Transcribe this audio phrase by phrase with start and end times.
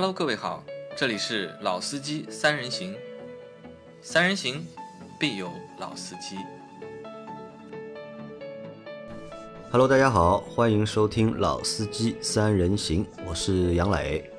[0.00, 0.62] Hello，各位好，
[0.96, 2.94] 这里是老司机三人行，
[4.00, 4.64] 三人行
[5.18, 5.50] 必有
[5.80, 6.36] 老司机。
[9.72, 14.30] Hello，大家好，欢迎收听《老司机三人行》，我是杨磊。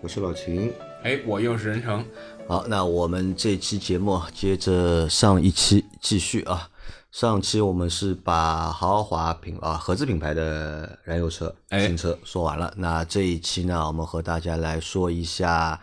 [0.00, 0.72] 我是老秦，
[1.02, 2.04] 哎，我又是任成。
[2.46, 6.69] 好，那我们这期节目啊接着上一期继续啊。
[7.12, 12.72] 上期我们是把豪华品啊合资品牌的燃油车、哎新车说完了。
[12.76, 15.80] 那这一期呢，我们和大家来说一下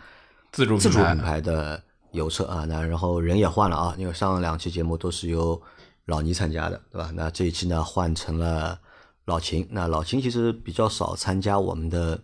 [0.52, 1.82] 自主自主品牌的
[2.12, 2.64] 油车啊。
[2.64, 5.60] 那然后人也换了啊，因为上两期节目都是由
[6.06, 7.10] 老倪参加的，对吧？
[7.14, 8.80] 那这一期呢换成了
[9.26, 9.68] 老秦。
[9.70, 12.18] 那老秦其实比较少参加我们的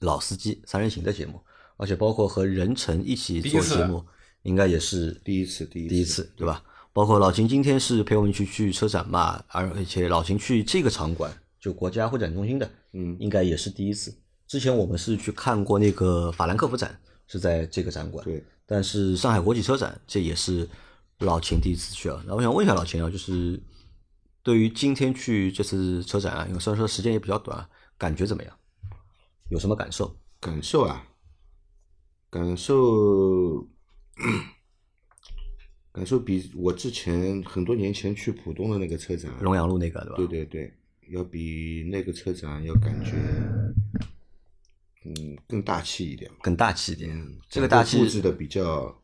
[0.00, 1.40] 老司机三人行的节目，
[1.78, 4.04] 而且包括和任晨一起做节目，
[4.42, 6.62] 应该也是第一次，第一次，第一次，对吧？
[6.92, 14.14] 包括老秦今天是陪我们去去车展嘛，而而且老秦去这个场馆，就国家会展中心的，嗯应该也是第一次。
[14.46, 20.68] 之前我们是去看过那个法兰克福展，是在这个展馆，对，但是上海国际车展这也是
[21.20, 22.22] 老秦第一次去啊。
[22.26, 23.62] 那我想问一下老秦啊，就是
[24.42, 28.52] 对于今天去这次车展啊，因为虽然说时间也比较短，感觉怎么样？
[29.50, 30.16] 有什么感受？
[30.40, 31.06] 感受啊，
[32.30, 33.68] 感受，
[35.92, 40.16] 感受比我之前很多年前去浦东的那个车展，龙阳路那个对吧？
[40.16, 40.74] 对对对，
[41.08, 43.12] 要比那个车展要感觉，
[45.04, 46.36] 嗯，更大气一点吧。
[46.42, 47.10] 更大气一点。
[47.10, 49.02] 嗯，这个大气布置的比较，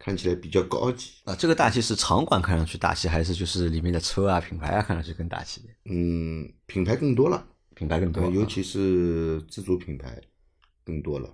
[0.00, 1.12] 看起来比较高级。
[1.24, 5.76] 啊，这个大气是场馆看上去大气，还是就是里面的车啊、品牌啊看上去更大气一点？
[5.84, 10.20] 嗯，品牌更多了，品牌更多，尤其是自主品牌
[10.82, 11.32] 更多了，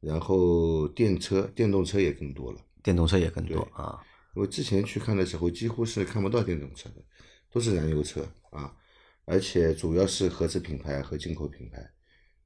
[0.00, 2.58] 然后电车、电动车也更多了。
[2.84, 4.00] 电动车也更多啊。
[4.34, 7.02] 我之前去看的时候，几乎是看不到电动车的，
[7.50, 8.76] 都是燃油车啊，
[9.24, 11.90] 而且主要是合资品牌和进口品牌。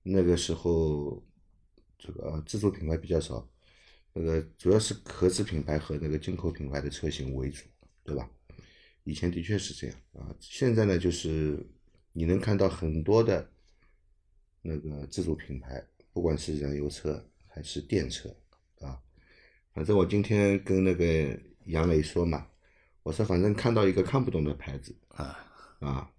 [0.02, 1.22] 那个时候，
[1.98, 3.46] 这个呃自主品牌比较少，
[4.14, 7.64] 那个主要是合资品牌和那个进口品牌的车型为主，
[8.04, 8.30] 对吧？
[9.04, 11.66] 以前的确是这样啊，现在呢，就是
[12.12, 13.50] 你能看到很多的
[14.62, 15.82] 那个自主品牌，
[16.12, 18.47] 不管是燃油车还是电车啊，
[19.78, 22.44] 反正我今天跟那个杨磊说嘛，
[23.04, 25.38] 我说反正看到一个看不懂的牌子啊
[25.78, 26.10] 啊，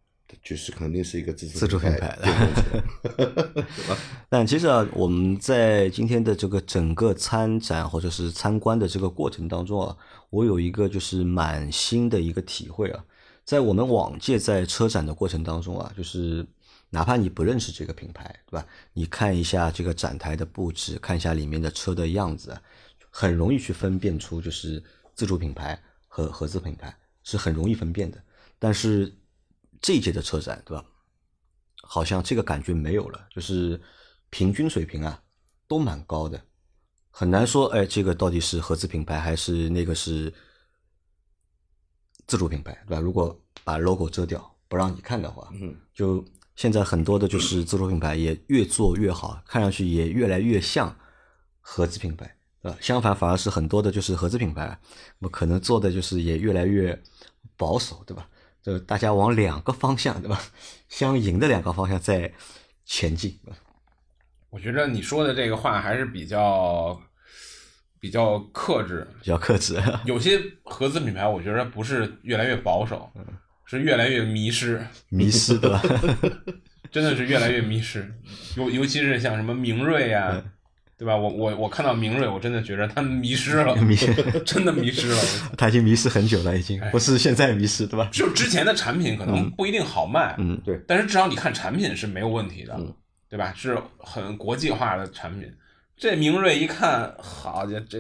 [0.42, 3.66] 就是肯定是一个自主自主品牌的？
[4.30, 9.98] 但其实啊，我们在今天的这个整个参展或者是参观的这个过程当中啊，
[10.30, 13.04] 我有一个就是满心的一个体会啊，
[13.44, 16.48] 在我们往届在车展的过程当中啊，就是
[16.92, 18.66] 哪怕你不认识这个品牌，对吧？
[18.94, 22.62] 你看一下这个展台的布置，看一下里面的车的样子啊，
[23.10, 24.84] 很容易去分辨出就是
[25.16, 28.24] 自主品牌和合资品牌是很容易分辨的。
[28.58, 29.14] 但是
[29.82, 30.86] 这一届的车展，对吧？
[31.82, 33.82] 好像这个感觉没有了，就是
[34.30, 35.24] 平均水平啊
[35.68, 36.40] 都蛮高的，
[37.10, 40.32] 很难说，哎，这个到底是合资品牌还是那个是
[42.28, 43.02] 自主品牌，对吧？
[43.02, 46.24] 如果把 logo 遮掉不让你看的话，嗯，就
[46.56, 50.96] 现在很多的就是自主品牌也越做越好，看上去也越来越像
[51.62, 52.78] 合资品牌，对吧？
[52.82, 54.78] 相反，反而是很多的就是合资品牌，
[55.20, 57.00] 那么可能做的就是也越来越
[57.58, 58.28] 保守，对吧？
[58.62, 60.42] 就大家往两个方向，对吧？
[60.90, 62.34] 相迎的两个方向在
[62.86, 63.40] 前进，
[64.50, 67.00] 我觉得你说的这个话还是比较
[68.00, 69.08] 比较克制。
[69.22, 69.82] 比较克制。
[70.06, 73.10] 有些合资品牌，我觉得不是越来越保守，
[73.66, 75.82] 是越来越迷失，迷失，对吧？
[76.92, 78.12] 真的是越来越迷失。
[78.58, 80.44] 尤尤其是像什么明锐啊，
[81.00, 81.16] 对吧？
[81.16, 83.96] 我我我看到明锐，我真的觉得他迷失了，迷，
[84.46, 85.18] 真的迷失了。
[85.58, 88.10] 他已经迷失很久了，已经哎不是现在迷失，对吧？
[88.12, 92.94] 就之前的产品可能不一定好卖，嗯，对，但是至少你看产品是没有问题的，嗯
[93.30, 93.54] 对吧？
[93.56, 95.50] 是很国际化的产品。
[95.96, 98.00] 这明锐一看，好家伙，这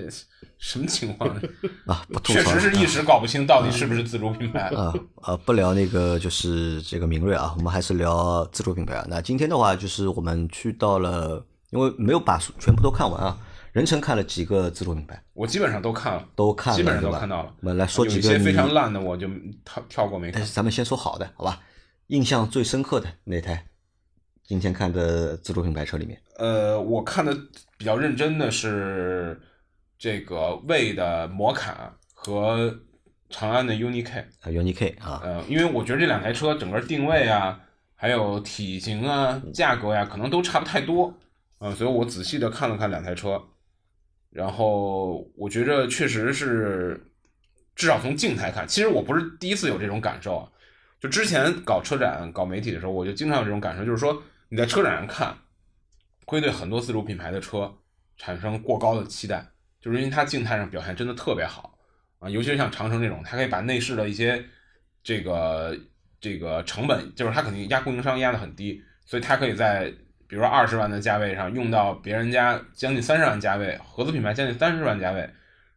[0.57, 1.29] 什么情况？
[1.85, 4.61] 啊，不确实是一时搞不清到底是不是自主品牌。
[4.69, 9.05] 啊啊，不聊那个就是这个明锐啊，我们还是聊自主品牌啊。
[9.09, 13.37] 那今天的话，就是我们去到了，因为没有把全部都看完啊。
[13.71, 17.53] 任晨看了几个自主品牌，我基本上都看了，都看了，基本上都看到了。
[17.61, 19.27] 我们来说几个有一些非常烂的，我就
[19.63, 20.47] 跳跳过没看但。
[20.47, 21.61] 是咱们先说好的，好吧？
[22.07, 23.63] 印象最深刻的哪台？
[24.43, 27.31] 今天看的自主品牌车里面，呃，我看的
[27.77, 29.39] 比较认真的是
[29.99, 32.75] 这个魏的摩卡和
[33.29, 34.19] 长安的 UNI-K。
[34.41, 37.59] 啊，UNI K 啊，呃，因为我觉得这两台车整个定位啊，
[37.93, 41.13] 还有体型啊、价格呀、可能都差不太多，
[41.59, 43.41] 嗯、所以我仔细的看了看两台车，
[44.29, 47.11] 然后我觉着确实是，
[47.75, 50.51] 至少从静态看，其实我不是第一次有这种感受啊，
[50.99, 55.37] 就之前搞车展、搞媒体的时候，我就经常有这种感受，就是说你在车展上看，
[56.25, 57.73] 会对很多自主品牌的车
[58.17, 59.45] 产生过高的期待，
[59.81, 61.77] 就是因为它静态上表现真的特别好
[62.19, 64.43] 啊，尤其是像长城这种，它可以把内饰的一些
[65.03, 65.77] 这个
[66.21, 69.93] 这个成本，就是它肯定压供应商压的很低，所以它可以在
[70.29, 75.27] 比如说二十万的价位上用到别人家将近三十万价位，合资品牌将近三十万价位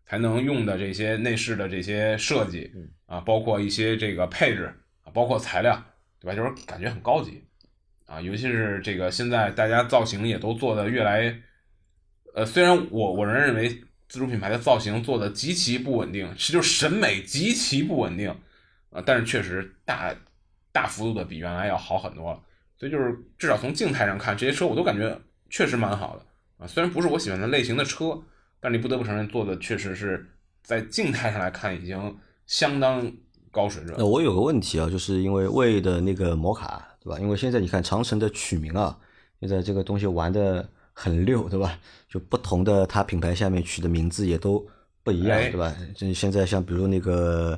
[0.05, 2.71] 才能用的这些内饰的这些设计
[3.07, 4.67] 啊，包括一些这个配置
[5.05, 5.83] 啊，包括材料，
[6.21, 6.37] 对吧？
[6.37, 7.43] 就是感觉很高级
[8.07, 11.35] 啊，尤其是这个现在大家造型也都做的越来，
[12.35, 13.71] 呃，虽然我我仍然认为
[14.07, 18.29] 自主品牌的造型做的极其不稳定，是就是审美极其不稳定
[18.91, 20.15] 啊，但是确实大
[20.73, 22.41] 大幅度的比原来要好很多了。
[22.83, 25.17] 所以就是至少从静态上看，这些车我都感觉
[25.49, 26.27] 确实蛮好的
[26.59, 26.67] 啊。
[26.67, 28.21] 虽然不是我喜欢的类型的车，
[28.59, 30.27] 但你不得不承认，做的确实是
[30.65, 33.09] 在静态上来看已经相当
[33.53, 33.95] 高水准。
[33.97, 37.21] 那我有个问题啊，就是因为魏的那个摩卡，对吧？
[37.21, 38.99] 因为现在你看长城的取名啊，
[39.39, 41.79] 现在这个东西玩的很溜，对吧？
[42.09, 44.67] 就不同的它品牌下面取的名字也都
[45.05, 45.73] 不一样，哎对吧？
[45.95, 47.57] 这现在像比如那个。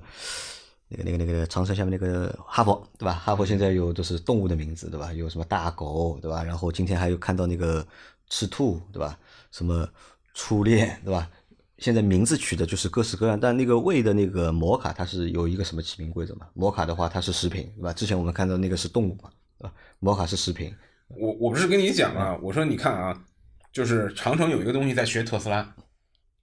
[0.88, 3.12] 那个、那个、那个长城下面那个哈佛，对吧？
[3.14, 5.12] 哈佛现在有都是动物的名字，对吧？
[5.12, 6.42] 有什么大狗，对吧？
[6.42, 7.86] 然后今天还有看到那个
[8.28, 9.18] 赤兔，对吧？
[9.50, 9.88] 什么
[10.34, 11.30] 初恋，对吧？
[11.78, 16.46] 现在名字取的就是各式各样，但那个魏的那个摩卡，它是有一个什么起名规则嘛？
[16.54, 17.92] 摩卡的话，它是食品，对吧？
[17.92, 19.72] 之前我们看到那个是动物嘛，对吧？
[19.98, 20.72] 摩卡是食品，
[21.08, 23.24] 我我不是跟你讲啊，我说你看啊，
[23.72, 25.74] 就是长城有一个东西在学特斯拉，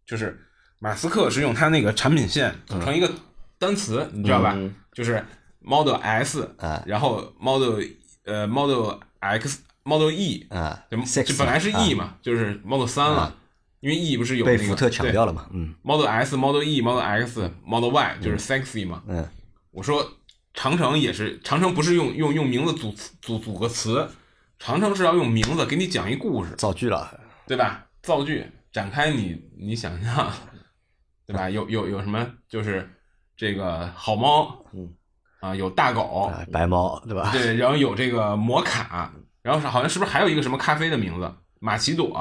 [0.05, 0.38] 就是
[0.79, 3.09] 马斯克是用他那个产品线组成一个
[3.61, 4.53] 单词，你知道吧？
[4.57, 5.23] 嗯就是
[5.59, 7.79] Model S，、啊然后 Model
[8.25, 10.97] 呃 Model X、Model E，啊就
[11.37, 13.37] 本来是 E 啊嘛，就是 Model 三了，
[13.79, 19.03] 因为 E 不是有那个被福特抢掉了嘛，嗯 Model S、Model E、Model X、Model Y 就是 sexy 嘛。
[19.07, 19.25] 嗯，
[19.69, 20.05] 我说
[20.53, 24.09] 长城也是，长城不是用用用名字组词组组个词，
[24.59, 27.17] 长城是要用名字给你讲一故事，造句了，
[27.47, 27.85] 对吧？
[28.01, 30.29] 造句展开你你想象，
[31.25, 31.49] 对吧？
[31.49, 32.89] 有有有什么就是
[33.35, 34.89] 这个好猫，嗯
[35.39, 37.29] 啊有大狗，啊，白猫，对吧？
[37.31, 39.11] 对，然后有这个摩卡，
[39.41, 41.31] 然后是好像是不是还有一个什么咖啡的名字？
[41.59, 42.11] 玛奇朵、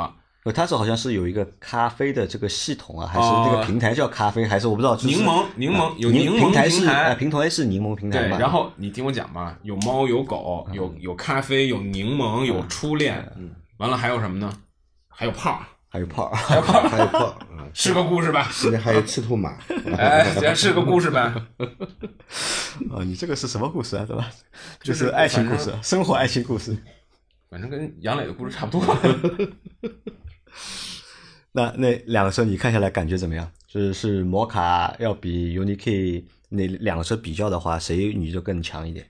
[0.44, 4.96] 呃，它是好像是有一个咖啡的这个系统啊，还是哦那个平台叫咖啡，还是我不知道。
[4.96, 14.52] 就是柠檬柠檬啊有柠檬平台是平台哎平台是柠檬平台对，然后你听我讲吧，有猫有狗，有有咖啡，有柠檬，有初恋，嗯完了还有什么呢？
[15.08, 15.60] 还有泡儿，
[15.90, 18.48] 还有炮， 还有炮， 还有炮啊，是个故事吧？
[18.52, 19.58] 现在还有赤兔马，
[19.98, 21.20] 哎，这是个故事呗。
[21.20, 24.04] 啊，你这个是什么故事啊？
[24.06, 24.30] 对吧？
[24.80, 26.76] 就就是是爱情故事，生活爱情故事。
[27.50, 28.96] 反正跟杨磊的故事差不多。
[31.52, 33.50] 那那两个车你看下来感觉怎么样？
[33.66, 39.04] 就是是摩卡要比 UNI-K 那两个车比较的话，谁你就更强一点？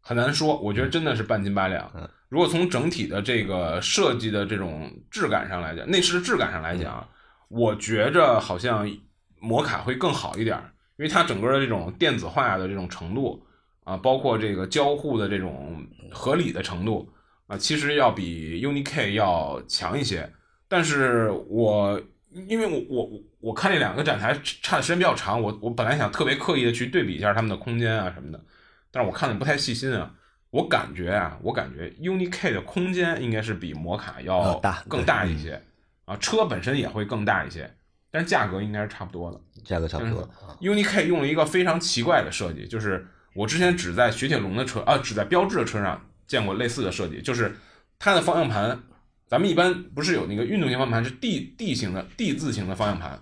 [0.00, 2.10] 很难说，我觉得真的是半斤八两。
[2.34, 7.08] 如果从整体的这个设计的这种质感上来讲，内饰的质感上来讲，
[7.46, 8.90] 我觉着好像
[9.38, 10.58] 摩卡会更好一点，
[10.96, 13.40] 因为它整个的这种电子化的这种程度
[13.84, 17.08] 啊，包括这个交互的这种合理的程度
[17.46, 20.28] 啊，其实要比 UNI-K 要强一些。
[20.66, 22.02] 但是我
[22.48, 28.44] 因为我我我我看这两个展台差的时间比较长，我我本来想特别刻意的去对比一下他们的空间啊什么的，
[28.90, 30.12] 但是我看的不太细心啊。
[30.54, 35.60] 我感觉啊，我感觉 UNI-K 的空间应该是比摩卡要要大更大一些
[36.04, 37.68] 啊，车本身也会更大一些，
[38.08, 39.40] 但是价格应该是差不多的。
[39.64, 40.30] 价格差不多
[40.60, 47.56] UNI-K 用了一个非常奇怪的设计，就是我之前只在雪铁龙的车啊，只在标致的车上见过类似的设计，就是
[47.98, 48.80] 它的方向盘，
[49.26, 53.20] 咱们一般不是有那个运动型方向盘是 D D 型的 D 字型的方向盘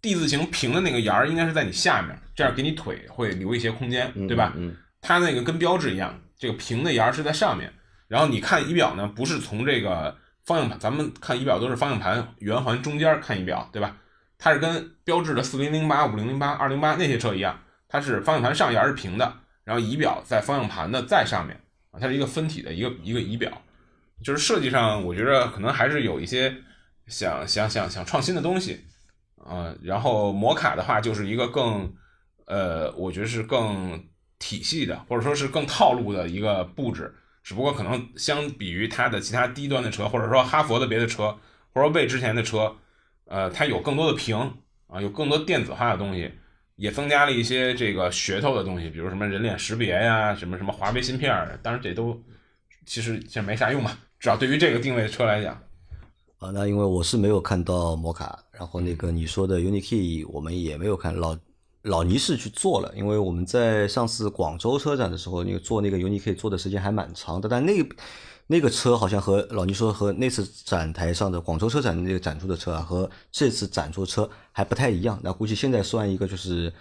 [0.00, 4.54] ，D 字形平的那个沿儿应该是在你下面，这样给你腿会留一些空间，对吧？
[4.56, 7.70] 嗯，它那个跟标志一样，这个平的沿是在上面，
[8.08, 13.96] 然后你看仪表呢，不是从这个方向盘，咱们看仪表都是方向盘圆环中间看仪表，对吧？
[14.38, 19.32] 它是跟标志的四零零八、五零零八、二零八那些车一样，它是方向盘上沿是平的，
[19.64, 23.50] 然后仪表在方向盘的再上面啊，它是一个分体的一个一个仪表，
[24.24, 26.52] 就是设计上我觉得可能还是有一些
[27.06, 28.84] 想想想想创新的东西，
[29.44, 31.92] 啊，然后摩卡的话就是一个更
[32.46, 34.04] 呃，我觉得是更
[34.42, 41.30] 体系的，或者说是更套路的一个布置，只不过可能相比于它的其他低端的车，或者说哈佛的别的车，
[41.72, 42.74] 或者说魏之前的车，
[43.26, 44.36] 呃，它有更多的屏
[44.88, 46.28] 啊，有更多电子化的东西，
[46.74, 51.30] 也增加了一些这个噱头的东西，比如什么人脸识别呀，什么什么华为芯片，
[51.62, 52.20] 当然这都
[52.84, 55.54] 其实其实没啥用吧，至少对于这个定位的车来讲，
[56.38, 61.38] 啊，那因为我是没有看到摩卡，然后那个你说的 UNI-K 我们也没有看，老
[61.82, 67.72] 老倪是去做了，因为我们在上次广州车展的时候，那个做那个 UNI-K 做的时间还蛮长的，但那
[68.46, 75.18] 那个车好像和老倪说和那次展台上的广州车展那个展出的车啊，和这次展出车还不太一样。
[75.22, 76.72] 那估计现在算一个就是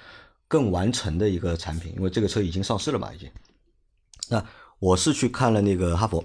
[0.48, 3.29] 更完成的一个产品，因为这个车已经上市了嘛，已经。
[4.29, 4.43] 那
[4.79, 6.24] 我是去看了那个哈佛，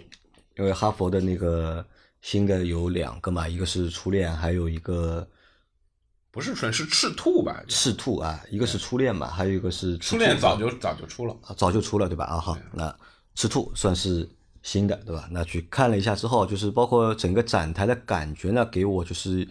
[0.58, 1.84] 因为哈佛的那个
[2.20, 5.26] 新的有两个嘛，一个是初恋，还有一个
[6.36, 7.64] 不是纯是赤兔吧？
[7.66, 12.26] 赤兔啊，一个是初恋嘛，还有一个是初恋早就早就出了，啊，早就出了对吧？
[12.26, 12.94] 啊好，那
[13.34, 14.28] 赤兔算是
[14.62, 15.26] 新的对吧？
[15.30, 19.48] 那去看了一下之后，就是包括整个展台的感觉呢，给我就是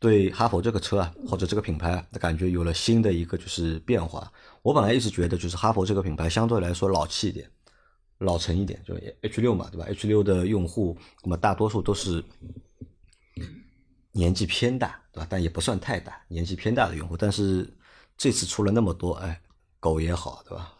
[0.00, 4.28] 对哈佛这个车啊，或者这个品牌啊的感觉有了新的一个就是变化。
[4.62, 7.48] 我本来一直觉得就是哈佛这个品牌相对来说老气一点。
[8.18, 12.20] 老成一点，就 H 六嘛，对吧？H 六的用户，那么大多数都是
[14.18, 15.26] 年纪偏大，对吧？
[15.30, 17.16] 但也不算太大，年纪偏大的用户。
[17.16, 17.72] 但是
[18.16, 19.40] 这次出了那么多，哎，
[19.78, 20.74] 狗也好，对吧？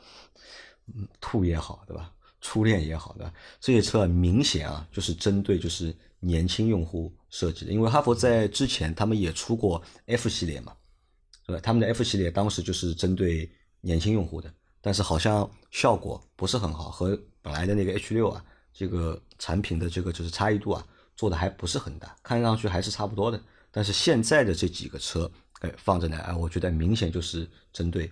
[0.86, 2.12] 嗯，兔也好，对吧？
[2.40, 3.32] 初恋也好，对吧？
[3.60, 7.70] 这些车明显啊，就是针对就是年轻用户设计的。
[7.70, 10.72] 因为哈佛在之前他们也出过 F 系列嘛，
[11.46, 11.60] 对吧？
[11.62, 13.48] 他们的 F 系列当时就是针对
[13.80, 14.52] 年轻用户的。
[14.80, 20.86] 但是好像效果不是很好，和本来的那个 H 六啊，这个产品的这个就是差异度啊，
[21.18, 23.38] 做的还不是很大，看上去还是差不多的。
[23.72, 28.10] 但是现在的这几个车，哎，放着呢，哎，我觉得明显就是针对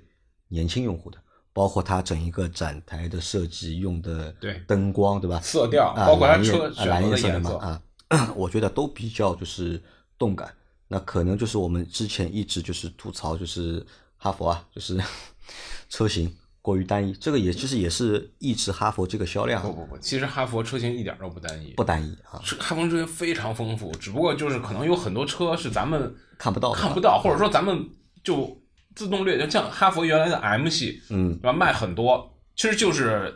[0.49, 1.19] 年轻用户的，
[1.53, 5.41] 包括它整一个展台的设计用的对灯光，对吧？
[5.41, 9.81] 色调，啊，包括它蓝车蓝颜色的颜色嘛啊， 我觉得都比较就是
[10.19, 10.53] 动感。
[10.89, 13.87] 那可能就是我们之前一直就是吐槽，就是
[14.17, 15.01] 哈佛啊，就是
[15.89, 16.37] 车型。
[16.67, 19.63] 过于单一，这个也其实也是抑制哈佛这个销量。
[19.63, 27.89] 不不不，其实哈佛车型一点都不单一，不单一啊，是哈佛车型非常丰富，只不过就是可能有很多车是咱们看不到看不到，或者说咱们
[28.25, 28.61] 就
[28.97, 31.53] 自动略，就像哈佛原来的 M 系，嗯，对吧？
[31.53, 33.33] 卖很多，其实就是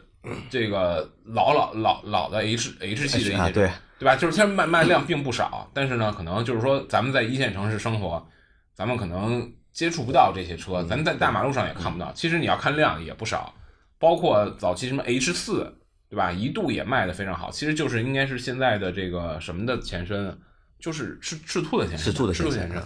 [0.50, 3.70] 这个老老老老的 H H 系的一些，啊，对
[4.00, 4.16] 对吧？
[4.16, 8.26] 就是它卖卖量并不少，但是呢，可能就是说咱们在一线城市生活，
[8.74, 9.52] 咱们可能。
[9.80, 12.12] 接触不到这些车，咱在大马路上也看不到。
[12.12, 13.54] 其实你要看量也不少，
[13.98, 15.74] 包括早期什么 H 四，
[16.10, 16.30] 对吧？
[16.30, 17.50] 一度也卖的非常好。
[17.50, 20.38] 其实就是应该是现在的这个什么的前身，
[20.78, 22.12] 就是赤赤兔的前身。
[22.12, 22.82] 赤兔的前身。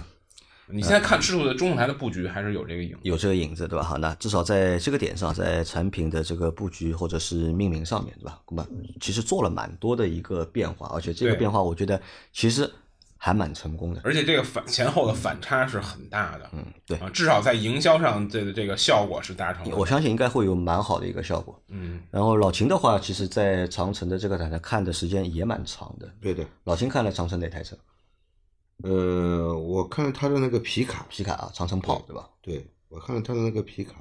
[0.68, 3.84] 你现在看赤兔的中控台的布局，还是有这个影，有这个影子，对吧？
[3.84, 8.40] 好，那至少在这个点上，在产品的这个布局或者是命名上面，对吧？
[8.48, 8.64] 那么
[9.00, 12.00] 其实做了蛮多的一个变化，而且这个变化，我觉得
[12.32, 12.70] 其实。
[13.24, 19.74] 还蛮成功的，而且这个反前后的反差是很大的，嗯，对啊，至少在营销上，这个这个效果是达成的。
[19.74, 22.02] 我相信应该会有蛮好的一个效果，嗯。
[22.10, 26.46] 然后老秦的话，其实在长城的这个展台看的时间也蛮长的，对对。
[26.64, 27.74] 老秦看了长城哪台车？
[28.82, 32.28] 呃，我看了他的那个皮卡，皮卡啊，长城跑对吧？
[32.42, 33.94] 对，我看了他的那个皮卡，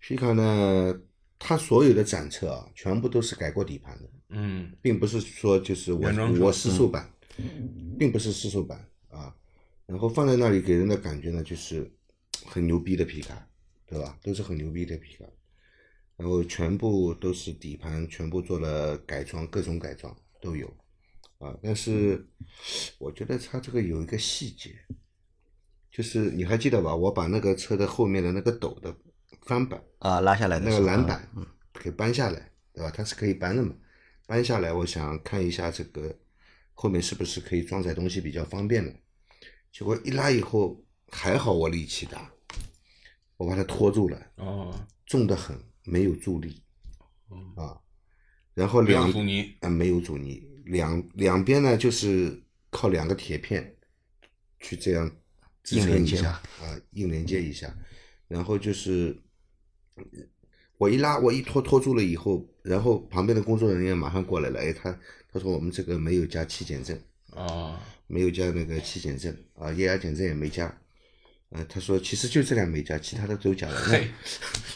[0.00, 0.92] 皮卡呢，
[1.38, 7.08] 他所有的展车啊，全部都是改过底盘的，嗯，并不是说就是我我试售版。
[7.98, 9.34] 并不是试售版啊，
[9.86, 11.90] 然后放在那里给人的感觉呢，就是
[12.46, 13.48] 很牛逼的皮卡，
[13.86, 14.18] 对吧？
[14.22, 15.24] 都是很牛逼的皮卡，
[16.16, 20.66] 然后全部都是底盘，全部做了改装，各种改装都有
[21.38, 21.56] 啊。
[21.62, 22.26] 但是
[22.98, 24.74] 我觉得它这个有一个细节，
[25.90, 26.94] 就是你还记得吧？
[26.94, 28.94] 我把那个车的后面的那个斗的
[29.42, 31.28] 翻板啊拉下来的那个栏板
[31.74, 32.90] 给搬下来，对吧？
[32.90, 33.74] 它是可以搬的嘛？
[34.26, 36.18] 搬下来，我想看一下这个。
[36.74, 38.92] 后面是不是可以装载东西比较方便呢？
[39.70, 42.30] 结果一拉以后，还好我力气大，
[43.36, 44.26] 我把它拖住了。
[44.36, 46.62] 哦，重的很，没有助力。
[47.56, 47.80] 啊，
[48.52, 53.74] 然后两阻尼啊没有阻尼，两两边呢就是靠两个铁片
[54.60, 55.10] 去这样
[55.62, 57.74] 支撑一下啊，硬连接一下。
[58.28, 59.22] 然后就是
[60.76, 64.98] 我一拉，我一拖拖住了以后，然后旁边的工作人员马上过来了，哎他。
[65.32, 67.00] 他说我们这个没有加气检证
[67.34, 70.78] 啊，没有加那个气检证啊，液压检证也没加。
[71.48, 73.86] 呃，他说其实就这辆没加，其他的都加了。
[73.88, 74.08] 那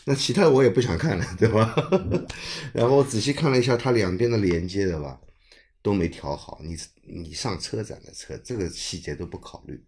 [0.07, 1.75] 那其他的我也不想看了，对吧？
[2.73, 5.21] 然后我仔细看了一下，它两边的连接的吧，
[5.83, 6.61] 都没调好。
[6.63, 9.83] 你你上车展的车，这个细节都不考虑，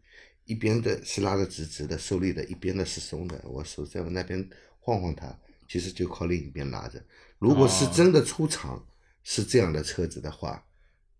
[0.44, 3.40] 一边的是拉的直直的受力的，一边的是松的。
[3.44, 4.46] 我手在我那边
[4.80, 5.34] 晃晃它，
[5.66, 7.02] 其实就靠另一边拉着。
[7.38, 8.84] 如果是真的出厂。
[9.30, 10.62] 是这样的车子的话，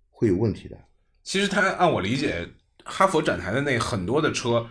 [0.09, 0.75] 会有问题的。
[1.23, 2.49] 其实它按我理解，
[2.83, 4.67] 哈佛展台的那很多的车，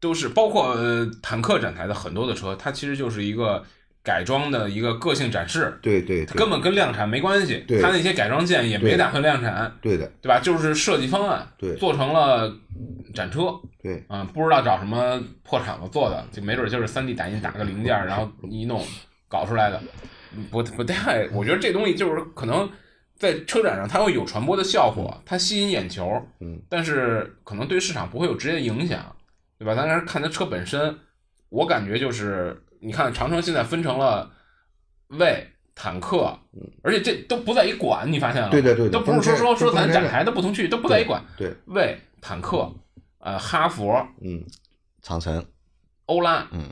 [0.00, 0.74] 都是包括
[1.20, 3.62] 坦克展台的很多的车，它其实就是一个
[4.02, 5.78] 改装的一个个性展示。
[5.82, 7.62] 对对，根本跟量产没关系。
[7.68, 9.70] 对，它那些改装件也没打算量产。
[9.82, 10.40] 对的，对吧？
[10.40, 12.50] 就是设计方案，对，做成了
[13.14, 13.52] 展车。
[13.82, 18.82] 对，啊，不知道找什么破厂子做的，就没准就是三 D 打印打个零件，然后一弄
[19.28, 19.78] 搞出来的。
[20.50, 22.70] 不不太，我觉得这东西就是可能
[23.16, 26.10] 在车展上它会有传播的效果，它吸引眼球，
[26.40, 29.14] 嗯，但是可能对市场不会有直接的影响，
[29.58, 29.74] 对吧？
[29.76, 30.98] 但是看它车本身，
[31.48, 34.30] 我感觉就是，你看长城现在分成了
[35.08, 36.38] 魏、坦克，
[36.82, 38.62] 而且这都不在一馆，你发现了对？
[38.62, 41.22] 对的对都不是说说说咱展台都不同区域，都不在一馆。
[41.36, 42.72] 对，魏、坦克，
[43.18, 44.44] 呃，哈佛、嗯，
[45.02, 45.44] 长城，
[46.06, 46.64] 欧拉，嗯，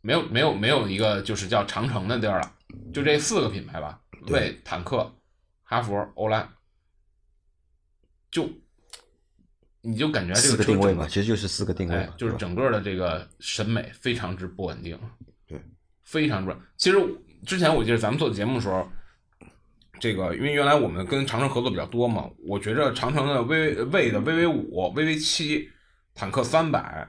[0.00, 2.52] 没有没有没有一个就是叫长城的地儿了，
[2.92, 5.14] 就这四个品牌吧，对魏、坦克、
[5.62, 6.48] 哈佛、欧蓝，
[8.30, 8.48] 就
[9.80, 14.98] 你就感觉这个车整个定位嘛，其实就是四个定位就是整个的这个审美非常之不稳定，
[15.46, 15.60] 对，
[16.02, 16.60] 非常不稳。
[16.76, 16.98] 其实
[17.44, 18.86] 之前我记得咱们做节目的时候，
[19.98, 25.68] 这个因为原来我们跟长城合作比较多嘛，我觉着长城的 V 魏的 VV 五、VV 七、
[26.14, 27.08] 坦克三百，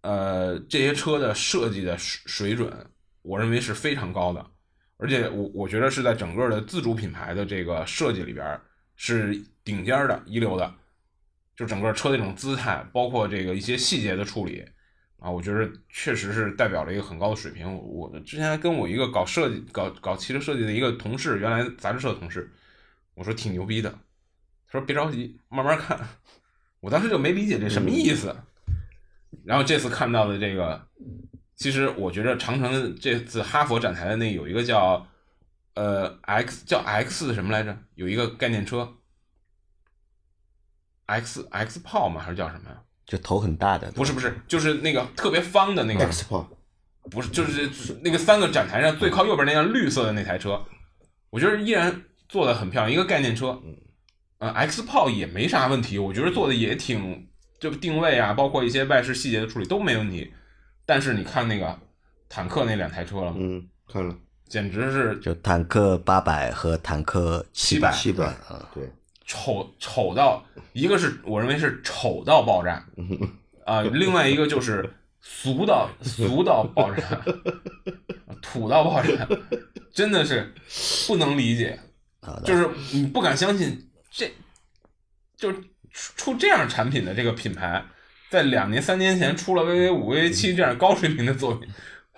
[0.00, 2.72] 呃，这些车的设计的水水准，
[3.22, 4.46] 我认为是非常高的，
[5.04, 8.58] 而且我我觉得是在整个的自主品牌的这个设计里边
[8.96, 10.74] 是顶尖的、一流的。
[11.54, 14.64] 就整个车的这种姿态，包括这个一些细节的处理
[15.18, 17.70] 啊，我觉得确实是代表了一个很高的水平。
[17.70, 17.80] 我
[18.10, 22.50] 我之前还跟我一个搞设计、搞搞汽车设计的一个同事，原来杂志社的同事，
[23.14, 23.90] 我说挺牛逼的，
[24.66, 26.00] 他说别着急，慢慢看。
[26.80, 28.34] 我当时就没理解这什么意思，
[29.44, 30.88] 然后这次看到的这个，
[31.56, 35.06] 其实我觉得长城这次哈佛展台的那有一个叫
[35.74, 37.76] 呃 X 叫 X 什么来着？
[37.94, 38.94] 有一个概念车。
[41.06, 42.20] X X 炮吗？
[42.20, 42.80] 还是叫什么呀？
[43.06, 46.48] 就头很大的，不是不是，就是那个特别方的那个，X 炮，
[47.10, 50.64] 不是，就是那个三个展台上最靠右边那辆绿色的那台车，
[51.28, 53.60] 我觉得依然做的很漂亮，一个概念车。
[54.38, 57.28] 呃，X 炮也没啥问题，我觉得做的也挺，
[57.60, 60.32] 就定位啊，包括一些外饰细节的处理都没问题。
[60.86, 61.78] 但是你看那个
[62.28, 64.16] 坦克那两台车了，嗯，看了。
[64.46, 68.88] 简直是就坦克八百和坦克七百，700七百啊，对，
[69.24, 70.44] 丑丑到，
[70.74, 72.86] 一个是我认为是丑到爆炸，
[73.64, 74.88] 啊、另外一个就是
[75.22, 77.02] 俗到俗到爆炸，
[78.42, 79.26] 土到爆炸，
[79.92, 80.52] 真的是
[81.08, 81.80] 不能理解，
[82.44, 84.30] 就是你不敢相信这，
[85.36, 87.82] 就出出这样产品的这个品牌，
[88.34, 91.68] 在两年三年前出了 VV 五、VV 七这样高水平的作品，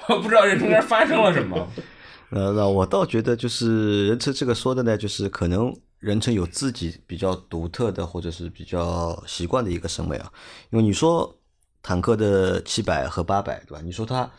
[0.09, 1.71] 我不知道这中间发生了什么。
[2.33, 10.33] 呃，那我倒觉得就是任成这个说的呢，就是可能任成有自己比较独特的或者是比较习惯的一个审美啊。
[10.71, 11.39] 因为你说
[11.83, 13.83] 坦克的七百和八百，对吧？
[13.85, 14.31] 你说它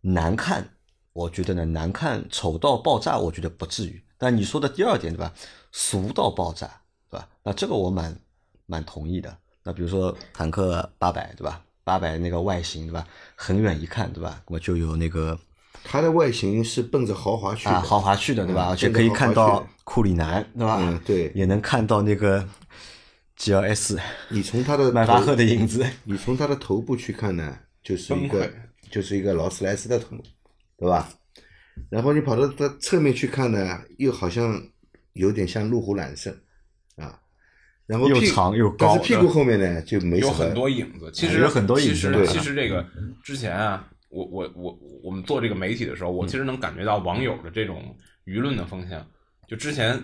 [0.00, 0.66] 难看，
[1.12, 4.02] 我觉得呢难看丑到爆炸，我觉得不至于。
[4.16, 5.30] 但你说的第二点，对吧？
[5.70, 6.66] 俗到爆炸，
[7.10, 7.28] 对吧？
[7.44, 8.18] 那这个我蛮
[8.64, 9.36] 蛮同意的。
[9.62, 11.62] 那比如说坦克八百，对吧？
[11.84, 13.06] 八百那个外形，对吧？
[13.34, 14.42] 很远一看，对吧？
[14.46, 15.38] 我就有那个
[15.82, 18.68] 它的外形是奔着豪华去的，啊，豪华去的，对吧？
[18.68, 20.78] 嗯而且可以看到库里南，对吧？
[20.80, 22.46] 嗯对也能看到那个
[23.38, 25.84] GLS 你从它的迈巴赫的影子。
[26.04, 28.50] 你从它的头部去看呢，就是一个
[28.90, 30.16] 就是一个劳斯莱斯的头，
[30.76, 31.08] 对吧？
[31.88, 34.62] 然后你跑到它侧面去看呢，又好像
[35.14, 36.38] 有点像路虎揽胜啊。
[37.90, 41.10] 然后又长又高但是屁股后面呢就没什么有很多影子。
[41.12, 42.86] 其实有很多影子其实其实这个
[43.20, 49.04] 之前啊，我我我我们做这个媒体的时候，我其实能感觉到网友的这种舆论的风向。
[49.48, 50.00] 就之前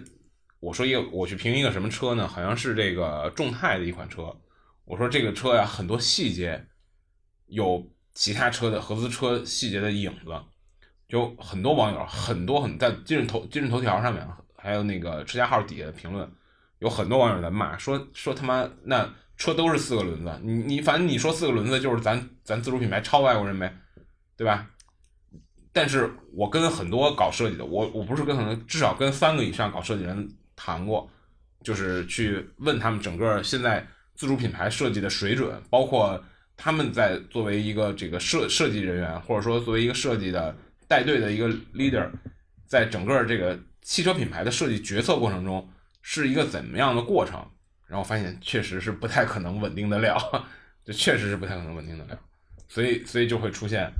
[0.59, 2.27] 我说一个，我去评一个什么车呢？
[2.27, 4.37] 好像是这个众泰的一款车。
[4.85, 6.67] 我说这个车呀，很多细节
[7.47, 10.33] 有其他车的合资车细节的影子。
[11.09, 16.29] 就很多网友，很多很在今日头今日头条上面，还有那个车架号底下的评论，
[16.79, 23.75] 有很多网友在骂，说说他妈那车都是四个轮子，你你反正你说四个轮子就是咱咱自主品牌超外国人呗，
[24.37, 24.67] 对吧？
[25.73, 31.11] 但是我跟很多搞设计的，我我不是跟很多，至少跟三个以上搞设计人谈过，
[31.63, 36.23] 就是去问他们整个现在自主品牌设计的水准，包括
[36.57, 40.57] 他们在作为一个这个设设计人员，或者说作为一个设计的
[40.89, 42.09] 带队的一个 leader，
[42.67, 45.69] 在整个这个汽车品牌的设计决策过程中
[46.09, 47.45] 是一个怎么样的过程？
[47.85, 50.17] 然后发现确实是不太可能稳定得了，
[50.87, 52.17] 就确实是不太可能稳定得了，
[52.69, 53.91] 所以所以就会出现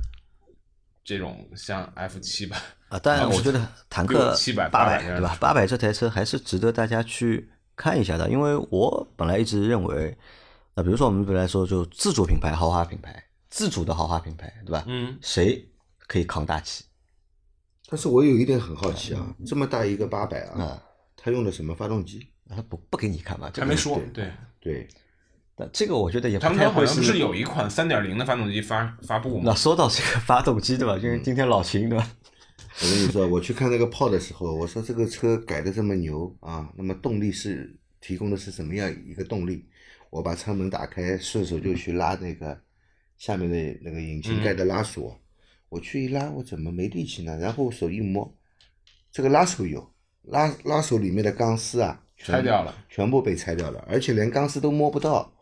[1.03, 2.55] 这种像 F 七吧，
[2.87, 5.37] 啊，当然，我觉得坦克700八百800对吧？
[5.41, 10.17] 八百这台车还是值得大家去看一下的，因为我本来一直认为，
[10.75, 14.85] 那比如说我们本来说就自主品牌、豪华品牌，自主的豪华品牌，对吧？
[14.87, 15.65] 嗯，谁
[16.07, 16.85] 可以扛大旗
[17.89, 20.83] 但是我有一点很好奇啊，这么大一个八百啊，啊？
[21.17, 22.25] 它用的什么发动机？
[22.47, 24.87] 他不不给你看嘛，这个还没说，对，对，
[25.53, 29.43] 但这个我觉得也不他们太会说好像不是有一款三点零的发动机发发布吗？
[29.47, 30.97] 那说到这个发动机对吧？
[30.97, 32.09] 因为今天老秦对吧，
[32.81, 39.65] 我跟你说，我去看那个炮的时候，我说这个车改的这么牛啊，那么动力是提供的是什么样一个动力？
[40.09, 42.57] 我把舱门打开，顺手就去拉那个
[43.17, 45.19] 下面的那个引擎盖的拉锁。
[45.67, 47.37] 我去一拉，我怎么没力气呢？
[47.37, 48.33] 然后我手一摸，
[49.11, 49.91] 这个拉手有，
[50.27, 55.33] 拉拉手里面的钢丝啊，拆掉了，全部被拆掉了，而且连钢丝都摸不到。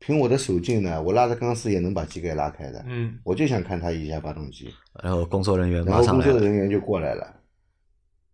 [0.00, 2.84] 凭我的手劲呢，我拉着钢丝也能把机盖拉开的。
[2.86, 7.42] 嗯，我就想看它一下发动机，然后工作人员然后工马上来了，作人员就过来了。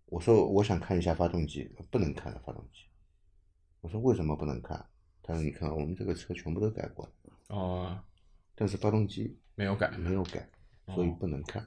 [0.06, 2.80] 我说我想看一下发动机，不能看发动机。
[3.80, 4.84] 我说为什么不能看？
[5.22, 7.98] 他说你看我们这个车全部都改过了，哦，
[8.54, 10.46] 但是发动机没有改，没有改，
[10.94, 11.66] 所以不能看。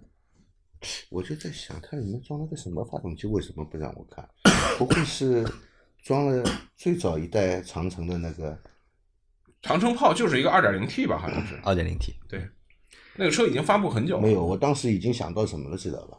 [1.10, 4.28] 我就在想，它里面装了个什么发动机，为什么不让我看？
[4.78, 5.46] 不会是
[6.04, 6.44] 装了
[6.76, 8.58] 最早一代长城的那个？
[9.62, 11.60] 长城炮就是一个二点零 T 吧，好像是。
[11.64, 12.48] 二点零 T，对，
[13.16, 14.22] 那个车已经发布很久了。
[14.22, 16.18] 没有，我当时已经想到什么了，知道吧？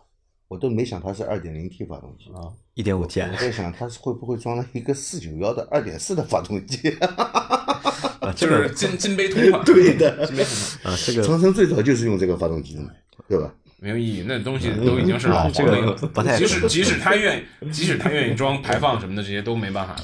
[0.48, 6.88] 我都没想它是二点零 T 发动机啊，一点五 T，我在想它是会不会装了一个四九幺的二点四的发动机？
[7.00, 9.62] 啊， 这就是个金金杯通款。
[9.66, 12.90] 对的金杯通款啊，这个长城最早就是用这个发动机的嘛，
[13.28, 13.54] 对吧？
[13.80, 15.94] 没有意义，那东西都已经是老黄这个历了。
[15.94, 20.02] 不太即使即使他愿意，即使他愿意装排放什么的，这些都没办法了。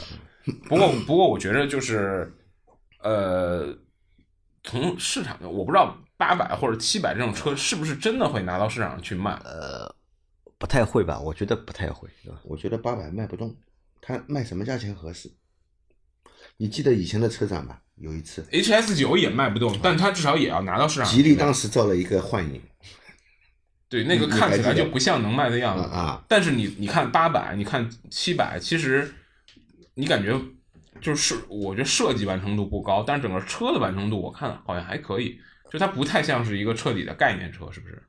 [0.68, 2.32] 不过不过，我觉得就是
[3.02, 3.76] 呃，
[4.62, 9.32] 从市场，我不知道八百或者七百这种车是不是真的会拿到市场上去卖。
[9.44, 9.94] 呃
[10.56, 11.18] 不太会吧？
[11.20, 12.38] 我觉得不太会，对吧？
[12.44, 13.54] 我觉得八百卖不动，
[14.00, 15.30] 它卖什么价钱合适？
[16.56, 17.82] 你记得以前的车展吧？
[17.96, 21.08] 有一次，HS 九也卖不动，但它至少也要拿到市场。
[21.08, 22.62] 吉利当时造了一个幻影
[23.88, 29.14] 对那个看起来就不像能卖的样子啊啊但是你你看八百，你看七百，其实
[29.94, 30.38] 你感觉
[31.01, 35.38] 就是我觉得设计完成度不高，但是整个车的完成度我看好像还可以，
[35.70, 38.03] 就它不太像是一个彻底的概念车，是不是？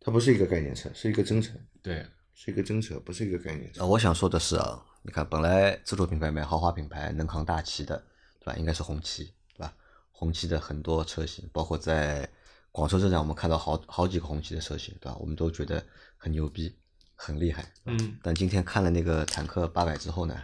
[0.00, 2.04] 它不是一个概念车，是一个真车，对，
[2.34, 3.82] 是一个真车，不是一个概念车。
[3.82, 7.96] 呃，我想说的是啊，你看，本来自主品牌买豪华品牌能扛大旗的，
[8.40, 8.56] 对吧？
[8.58, 9.72] 应该是红旗，对吧？
[10.10, 12.28] 红旗的很多车型，包括在
[12.72, 15.16] 广州车展，我们看到好好几个红旗的车型，对吧？
[15.20, 15.84] 我们都觉得
[16.16, 16.74] 很牛逼，
[17.14, 17.70] 很厉害。
[17.84, 20.42] 嗯，但今天看了那个坦克八百之后呢，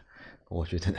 [0.48, 0.98] 我觉得呢，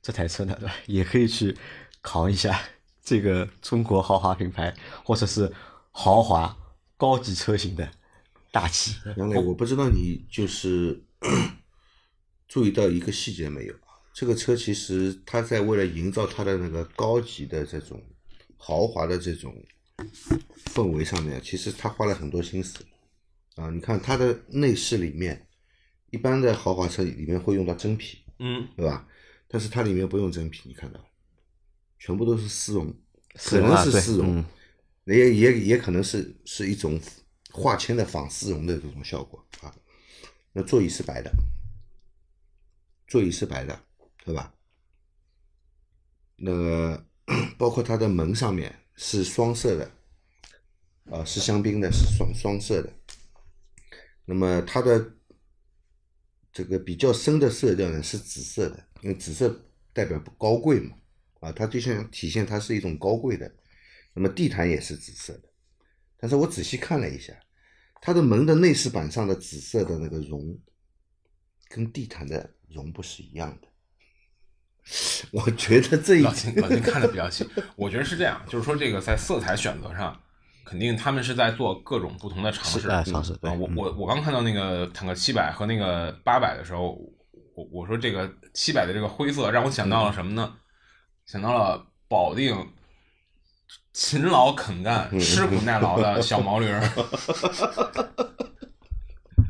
[0.00, 1.58] 这台车呢，对吧，也可以去
[2.00, 2.58] 扛一下
[3.02, 4.72] 这个中国豪华品牌
[5.04, 5.52] 或者是
[5.90, 6.56] 豪华
[6.96, 7.90] 高级车型的
[8.52, 8.94] 大旗。
[9.16, 11.02] 杨磊，我不知道你就是
[12.46, 13.98] 注意到一个细节没有啊？
[14.14, 18.00] 这个车其实它在为了营造它的那个高级的这种
[18.56, 19.52] 豪华的这种
[20.66, 22.84] 氛围上面，其实他花了很多心思
[23.56, 23.70] 啊。
[23.70, 25.46] 你看它的内饰里面，
[26.10, 29.06] 一般的豪华车里面会用到真皮，嗯，对吧？
[29.48, 31.00] 但是它里面不用真皮，你看到，
[31.98, 32.94] 全部都是丝绒，
[33.34, 34.44] 可能是丝绒嗯，
[35.04, 36.98] 也也也可能是是一种
[37.50, 39.74] 化纤的仿丝绒的这种效果啊。
[40.52, 41.30] 那座椅是白的，
[43.06, 43.78] 座椅是白的，
[44.24, 44.54] 对吧？
[46.36, 47.06] 那个
[47.56, 49.90] 包括它的门上面是双色的，
[51.10, 52.92] 啊，是香槟的，是双双色的。
[54.24, 55.14] 那么它的
[56.52, 60.96] 这个比较深的色调呢是紫色的，因为紫色代表高贵嘛，
[61.40, 63.52] 啊，它就像体现它是一种高贵的。
[64.14, 65.48] 那么地毯也是紫色的，
[66.18, 67.34] 但是我仔细看了一下，
[68.02, 70.58] 它的门的内饰板上的紫色的那个绒，
[71.68, 73.68] 跟地毯的绒不是一样的。
[75.32, 80.18] 我觉得这一老秦老秦看的比较细，我觉得是这样，就是说这个在色彩选择上，
[80.64, 86.98] 肯定他们是在做各种不同的尝试尝试我嗯我我刚看到那个坦克七百和那个八百的时候，
[87.54, 90.52] 我我说这个七百的这个灰色让我想到了什么呢？
[91.24, 92.72] 想到了保定
[93.92, 96.82] 勤劳肯干、吃苦耐劳的小毛驴儿。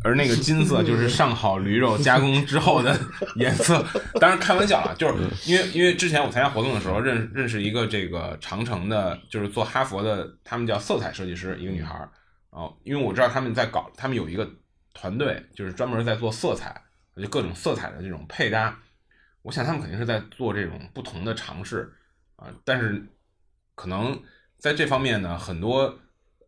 [0.04, 2.98] 而那个金色就是上好驴肉加工之后的
[3.36, 3.84] 颜色，
[4.20, 12.10] 当然开玩笑了，就是因为因为之前我参加活动的时候认认识一个这个长城的，就是做哈佛的，他们叫色彩设计师，一个女孩儿，
[12.50, 14.48] 哦，因为我知道他们在搞，他们有一个
[14.94, 16.82] 团队，就是专门在做色彩，
[17.16, 18.76] 就各种色彩的这种配搭，
[19.42, 21.92] 我想他们肯定是在做这种不同的尝试
[22.36, 23.02] 啊，但是
[23.74, 24.20] 可能
[24.58, 25.98] 在这方面呢，很多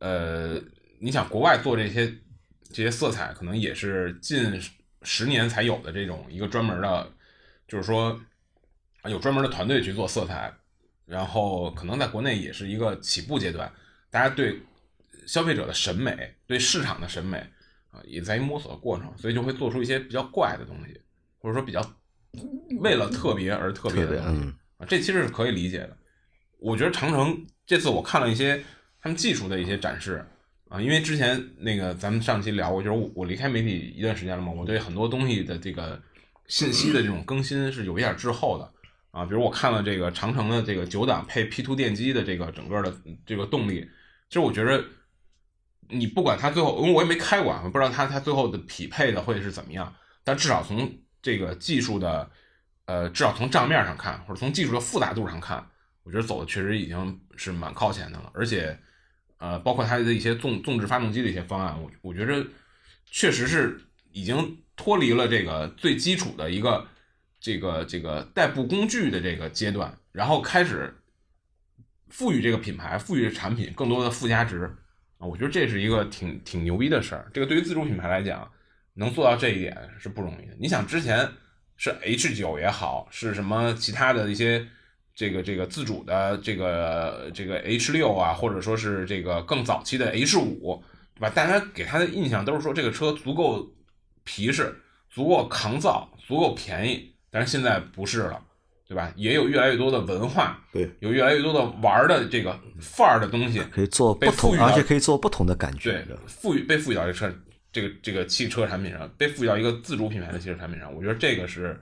[0.01, 0.61] 呃，
[1.01, 2.13] 你想国外做这些
[2.75, 4.61] 这些色彩，可能也是近
[5.03, 7.13] 十年才有的这种一个专门的，
[7.69, 8.21] 就是说
[9.03, 10.53] 啊有专门的团队去做色彩，
[11.07, 13.73] 然后可能在国内也是一个起步阶段，
[14.11, 14.61] 大家对
[15.25, 17.39] 消费者的审美、对市场的审美
[17.93, 21.01] 啊，也在于摸索的过程，所以就会做出一些比较怪的东西，
[21.39, 21.81] 或者说比较
[22.81, 24.41] 为了特别而特别的东西。
[24.41, 25.97] 嗯啊，这其实是可以理解的。
[26.59, 28.61] 我觉得长城这次我看了一些
[29.01, 30.27] 他们技术的一些展示
[30.75, 36.03] 啊，因为之前那个咱们上期聊过，就是我我离开媒体一段时间了嘛，我对很多东西的这个
[36.49, 38.69] 信息的这种更新是有一点滞后的
[39.13, 39.25] 啊。
[39.25, 42.93] 比如我看了这个长城的这个九档配 P two 电机的这个整个的
[43.25, 43.89] 这个动力，
[44.29, 44.85] 其实我觉得
[45.91, 52.29] 你不管它最后，因为我也没开过，啊，不知道它它最后的匹配的会是怎么样，但至少从这个技术的
[52.87, 55.65] 呃，至少从账面上看，或者从技术的复杂度上看，
[56.03, 58.77] 我觉得走的确实已经是蛮靠前的了，而且。
[59.45, 62.43] 呃，包括它的一些纵纵置发动机的一些方案，我我觉得
[63.05, 63.79] 确实是
[64.11, 66.89] 已经脱离了这个最基础的一个
[67.39, 70.97] 这个这个代步工具的这个阶段，然后开始
[72.09, 74.65] 赋予这个品牌、赋予产品更多的附加值
[75.19, 77.31] 啊，我觉得这是一个挺挺牛逼的事儿。
[77.35, 78.51] 这个对于自主品牌来讲，
[78.95, 80.57] 能做到这一点是不容易的。
[80.59, 81.29] 你想之前
[81.77, 84.67] 是 H 九也好，是什么其他的一些。
[85.15, 90.83] 这个这个自主的这个这个 H 六啊，或者说是这个更早期的 H 五，
[91.15, 91.31] 对吧？
[91.31, 93.73] 大家给他的印象都是说这个车足够
[94.25, 94.75] 皮实，
[95.09, 97.13] 足够抗造，足够便宜。
[97.31, 98.43] 但是现在不是了，
[98.89, 99.13] 对吧？
[99.15, 105.93] 也有越来越多的文化，对，有越来越多的玩的这个范儿的东西，可以做不同，而且可以做不同的感觉。
[106.09, 107.33] 对，赋予被赋予到这车
[107.71, 111.81] 这个这个汽车产品上，被赋予到一个自主品牌的汽车产品上，我觉得这个是。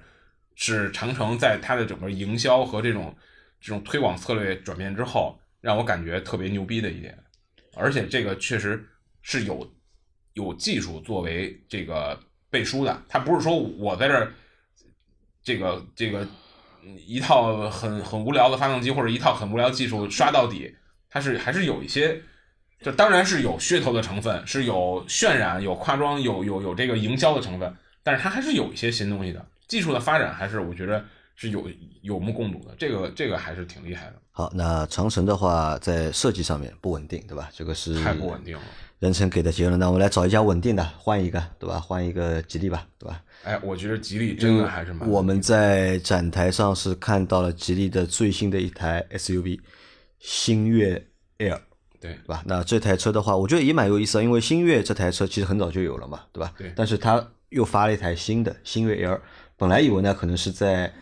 [0.54, 3.14] 是长城在它的整个营销和这种
[3.60, 7.16] 这种推广策略转变之后，让我感觉特别牛逼的一点，
[7.74, 8.84] 而且这个确实
[9.22, 9.68] 是有
[10.34, 12.18] 有技术作为这个
[12.50, 14.32] 背书的，它不是说我在这儿
[15.42, 16.26] 这个这个
[17.06, 20.74] 一套很很无聊的发动机或者一套很无聊技术刷到底，
[21.08, 22.20] 它是还是有一些，
[22.80, 29.46] 就当然是有噱头的成分，是有渲染、有夸张、有有有这个营销的成分，但是它还是有一些新东西的。
[29.72, 31.02] 技术的发展还是我觉得
[31.34, 31.66] 是有
[32.02, 34.12] 有目共睹的，这个这个还是挺厉害的。
[34.30, 37.48] 好，那长城的话在设计上面不稳定，对吧？
[37.54, 38.62] 这个是太不稳定了。
[38.98, 41.80] 人成给的结论，那我们来找一家稳定的，换一个，对吧？
[41.80, 43.22] 换一个吉利吧，对吧？
[43.44, 45.08] 哎，我觉得吉利真的还是蛮。
[45.08, 49.58] 我们在展台上是看到了吉利的最新的一台 SUV，
[50.18, 51.02] 星越
[51.38, 51.58] L，
[51.98, 52.42] 对，对吧？
[52.44, 56.52] 那这台车的话，我觉得也蛮有意思，因为星越这台车其实很早就有了嘛，对吧？
[56.58, 56.70] 对。
[56.76, 59.18] 但是它又发了一台新的星越 L。
[59.62, 60.92] 本来以为呢，可能是在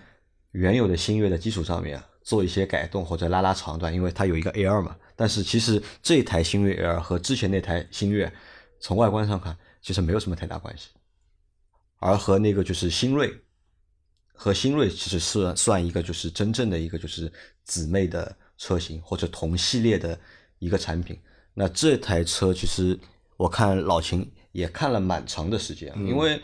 [0.50, 4.94] 原有的星越的基础上面做一些改动或者拉拉长段，因为它有一个 L 嘛。
[5.16, 8.30] 但是其实这台星越 L 和之前那台星越，
[8.78, 10.90] 从外观上看其实没有什么太大关系，
[12.00, 13.34] 而和那个就是新锐，
[14.34, 17.32] 和新锐其实是算一个就是真正的一个就是
[17.64, 20.20] 姊妹的车型或者同系列的
[20.58, 21.18] 一个产品。
[21.54, 23.00] 那这台车其实
[23.38, 26.38] 我看老秦也看了蛮长的时间，因为。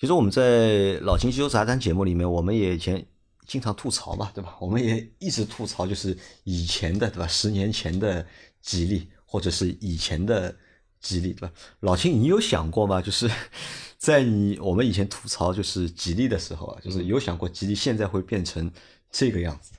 [0.00, 3.06] 其实我们在老秦汽修杂谈节目里面，我们也以前
[3.46, 4.56] 经常吐槽嘛，对吧？
[4.58, 7.26] 我们也一直吐槽，就是以前的，对吧？
[7.26, 8.26] 十年前的
[8.62, 10.56] 吉利，或者是以前的
[11.02, 11.52] 吉利，对吧？
[11.80, 13.02] 老秦，你有想过吗？
[13.02, 13.30] 就是
[13.98, 18.72] 在你我们以前吐槽就是吉利的时候啊，就是有想过吉利现在会变成
[19.12, 19.72] 这个样子？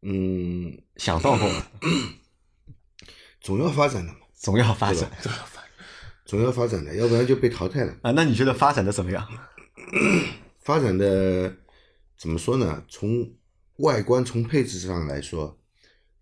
[0.00, 1.46] 嗯，想到过？
[3.42, 5.10] 总要发展的嘛，总要发展。
[5.20, 5.57] 总要发展
[6.84, 8.10] 的，要不然就被淘汰了啊！
[8.10, 9.26] 那你觉得发展的怎么样？
[10.60, 11.56] 发展的
[12.18, 12.84] 怎么说呢？
[12.88, 13.32] 从
[13.76, 15.58] 外观、从配置上来说，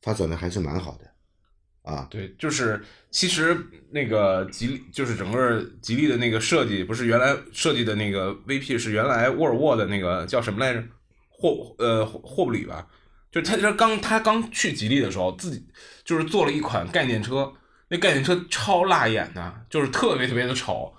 [0.02, 2.06] 发展的还是蛮好的啊。
[2.08, 3.58] 对，就是其实
[3.90, 10.84] 那个吉利，就是整个吉利的那个设计，不是原来设计的那个 VP 是原来沃尔沃的那个叫什么来着？
[11.28, 12.86] 霍呃霍布里吧？
[13.32, 15.66] 就他这刚他刚去吉利的时候，自己
[16.04, 17.52] 就是做了一款概念车。
[17.88, 20.92] 那概念车超辣眼的，就是特别特别的丑，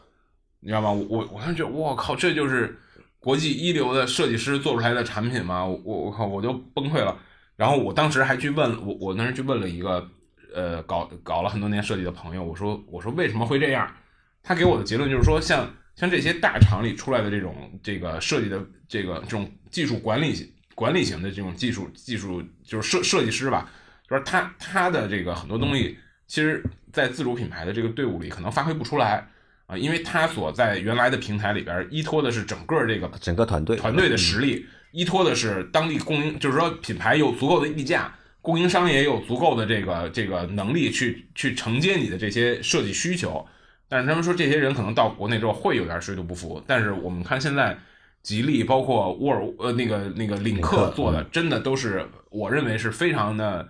[0.61, 0.91] 你知道吗？
[0.91, 2.79] 我我当时觉得，我靠，这就是
[3.19, 5.65] 国际一流的设计师做出来的产品吗？
[5.65, 7.19] 我我靠，我就崩溃了。
[7.57, 10.09] 然后我当时还去问我，我当时去问了一个
[10.55, 13.93] 呃搞搞了很多年设计的朋友，我说我说为什么会这样？
[14.41, 23.69] 他给我的结论就是说，像像这些大厂里出来的这种这个设计的这个这种技术管理管理型的这种技术技术就是设设计师吧，
[24.09, 25.97] 就是他他的这个很多东西。
[26.27, 26.61] 其实，
[26.91, 29.25] 在自主品牌的这个队伍里，可能发挥不出来
[29.65, 43.47] 啊，因为他所在原来的平台里边依托的是整个这个整个团队团队的实力，依托的是当地供应，就是说品牌有足够的溢价，供应商也有足够的这个这个能力去去承接你的这些设计需求。
[43.87, 46.61] 但是他们说，这些人可能到国内之后会有点水土不服。
[46.67, 47.77] 但是我们看现在，
[48.21, 53.69] 吉利包括沃尔呃那个那个领克做的，真的都是我认为是非常的。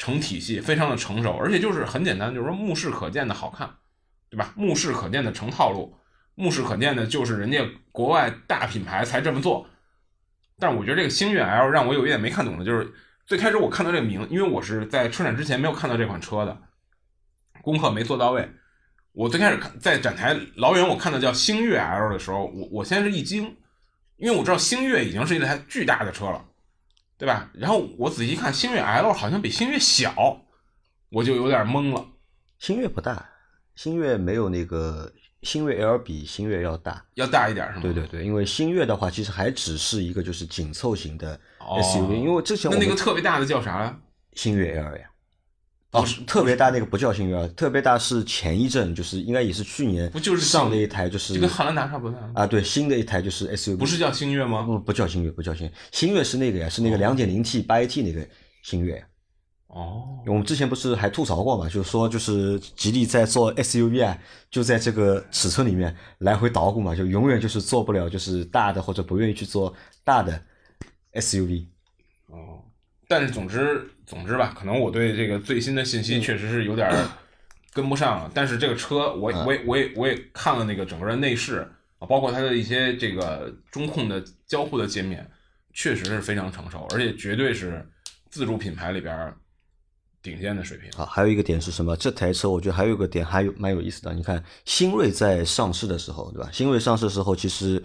[0.00, 3.68] 成体系非常的成熟，而且就是很简单，就是说目视可见的好看，
[4.30, 4.54] 对吧？
[4.56, 5.94] 目视可见的成套路，
[6.34, 9.68] 目视可见的就是人家国外大品牌才这么做。
[10.58, 12.90] 但我觉得这个星越 L 让我有一点没看懂的，就是
[13.26, 16.58] 最开始我看到这个名，因为我是在车展之前没有看到这款车的，
[17.60, 18.50] 功课没做到位。
[19.12, 23.54] 我最开始看在展台老远我看到叫星越 L 的时候，我我先是一惊，
[24.16, 26.42] 因为我知道星越已经是一台巨大的车了，
[27.20, 27.50] 对吧？
[27.52, 30.40] 然后我仔细看星越 L 好像比星越小，
[31.10, 32.02] 我就有点懵了。
[32.58, 33.28] 星越不大，
[33.74, 37.04] 星越没有那个星越 L 比星越要大。
[37.16, 37.82] 要大一点是吗？
[37.82, 43.98] 对对对，因为星越的话，其实还只是一个就是紧凑型的哦 SUV，、因为之前我那那个特别大的叫啥呀？
[44.32, 45.09] 星越 L 呀。
[45.92, 46.00] 哦。
[46.00, 54.62] 哦，特别大那个不叫星越特别大是前一阵，就是应该也是去年不就是上的一台，就是就跟汉兰达差不多，啊，对，新的一台就是 SUV，不是叫星越吗？
[54.62, 58.26] 不不叫星越，不叫星越，星越是那个呀，是那个两点零 T 八 AT 那个
[58.62, 58.96] 星越。
[58.96, 59.04] 呀。
[59.72, 64.18] 哦，我们之前不是还吐槽过嘛，就是说就是吉利在做 SUV 啊，
[64.50, 69.72] 就在这个尺寸里面来回捣鼓嘛，就永远就是做不了就是大的或者不愿意去做
[70.02, 70.42] 大的
[71.14, 71.66] SUV。
[72.26, 72.64] 哦，
[73.06, 77.08] 但是总之总之吧，可能我对这个最新的信息确实是有点儿
[77.72, 78.28] 跟不上了。
[78.34, 81.60] 但是这个车我，我也我也我也看了那个整个的内饰
[82.00, 85.24] 啊，包括它的一些这个中控的交互的界面，
[85.72, 87.88] 确实是非常成熟，而且绝对是
[88.28, 89.36] 自主品牌里边儿
[90.20, 90.90] 顶尖的水平。
[90.96, 91.96] 好，还有一个点是什么？
[91.96, 94.12] 这台车我觉得还有一个点还有蛮有意思的。
[94.12, 96.50] 你看新锐在上市的时候，对吧？
[96.52, 97.80] 新锐上市的时候，其实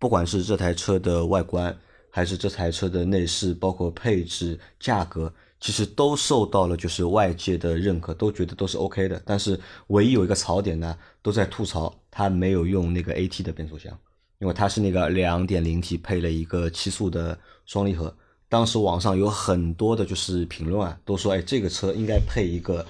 [0.00, 1.74] 不管是这台车的外观，
[2.10, 9.22] 还是这台车的内饰，包括配置、价格，其实都受到了就是外界的认可，都觉得都是 OK 的。
[9.26, 13.96] 但是唯一有一个槽点呢，都在吐槽它没有用那个 AT 的变速箱，
[14.38, 18.14] 因为它是那个 2.0T 配了一个七速的双离合。
[18.48, 22.84] 当时网上有很多的就是评论啊，都说哎，这个车应该配一个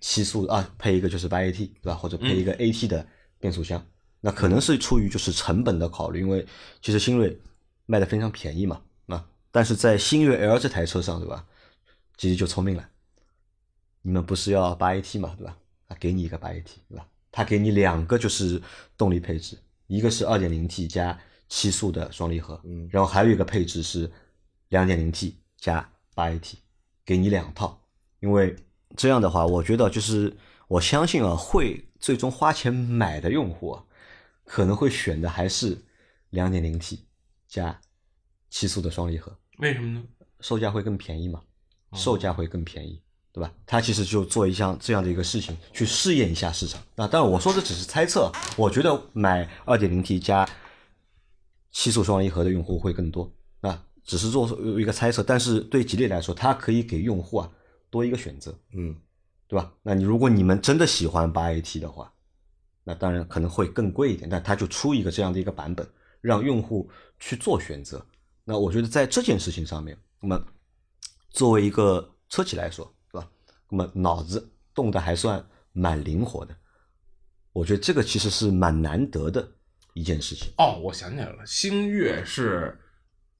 [0.00, 1.94] 七速啊，配一个就是八 AT 对吧？
[1.94, 3.06] 或者配一个 AT 的
[3.40, 3.84] 变速箱。
[4.20, 6.46] 那可能是出于就是成本的考虑，因为
[6.80, 7.38] 其实新锐
[7.84, 11.44] 卖的非常便宜嘛，啊，但是在星越 L 这台车上对吧？
[12.16, 12.88] 吉利就聪明了，
[14.02, 15.56] 你们不是要八 AT 嘛对吧？
[15.88, 17.06] 啊，给你一个八 AT 对吧？
[17.30, 18.62] 他给你两个就是
[18.96, 24.10] 动力配置，一个是二点零 T 加七速的双离合，嗯然后还有一个配置是
[24.68, 26.54] 两点零 T 加八 AT，
[27.04, 27.80] 给你两套。
[28.20, 28.54] 因为
[28.96, 30.34] 这样的话，我觉得就是
[30.68, 33.84] 我相信啊，会最终花钱买的用户啊，
[34.44, 35.76] 可能会选的还是
[36.30, 37.04] 两点零 T
[37.48, 37.80] 加
[38.48, 40.04] 七速的双离合，为什么呢？
[40.40, 41.42] 售价会更便宜嘛？
[41.94, 43.00] 哦售价会更便宜，
[43.32, 43.52] 对吧？
[43.64, 46.82] 他其实就做一项这样的一个事情，去试验一下市场。
[46.96, 50.48] 那当然，我说的只是猜测，我觉得买二点零 T 加
[51.70, 53.32] 七速双离合的用户会更多。
[53.60, 54.46] 啊只是做
[54.78, 57.50] 一个猜测，但是对吉利来说，它可以给用户啊
[57.88, 58.94] 多一个选择，嗯，
[59.48, 59.72] 对吧？
[59.82, 62.12] 那你如果你们真的喜欢八 AT 的话，
[62.84, 65.88] 那当然可能会更贵一点，但它就出一个这样的一个版本，
[66.20, 66.86] 让用户
[67.18, 68.04] 去做选择。
[68.44, 70.44] 那我觉得在这件事情上面，那么
[71.34, 73.28] 作为一个车企来说，是吧？
[73.68, 76.54] 那么脑子动的还算蛮灵活的，
[77.52, 79.46] 我觉得这个其实是蛮难得的
[79.92, 80.52] 一件事情。
[80.56, 82.78] 哦，我想起来了，星越是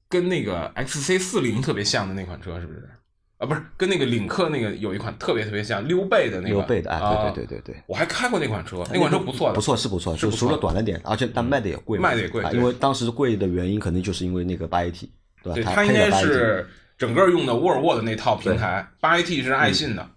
[0.09, 2.89] 跟那个 XC 四零特别像的那款车，是不是？
[3.37, 6.55] 啊，不是，跟那个领克那个有一款特别特别像溜背的那个。
[6.55, 7.83] 溜背的啊，啊对对对对对。
[7.87, 15.09] 我还开过那款车，那款车不错的，不错是不错，就除了短了点，而且但卖的也贵嘛，卖的也贵啊因为当时贵的原因可能就是因为那个八 AT，
[15.43, 15.55] 对吧？
[15.55, 20.09] 对，它它应该配了 8AT 是整个用的沃尔沃的那套平台，八 AT 是爱信的，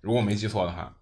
[0.00, 0.96] 如果我没记错的话，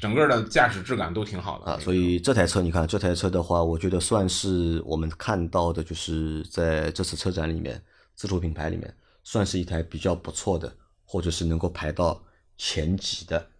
[0.00, 7.82] 整个的驾驶质感都挺好的啊，所以这台车你看，这台车的话，我觉得算是我们看到的，就是在这次车展里面，
[8.14, 10.72] 自主品牌里面，算是一台比较不错的，
[11.04, 12.22] 或者是能够排到
[12.56, 13.50] 前几的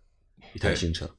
[0.55, 1.11] 一台新车。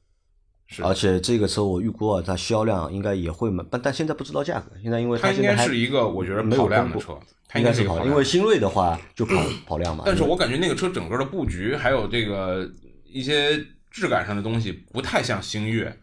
[0.70, 4.70] 是而且这个车我预估啊，它销量应该也会蛮，但但现在不知道价格。
[4.80, 9.34] 现在因为它应该是一个我觉得没有跑量的车，它应该是跑因为新锐的话就跑
[9.66, 10.04] 跑量嘛。
[10.06, 12.70] 但是我感觉那个车整个的布局还有这个
[13.04, 13.58] 一些
[13.90, 15.94] 质感上的东西不太像星越，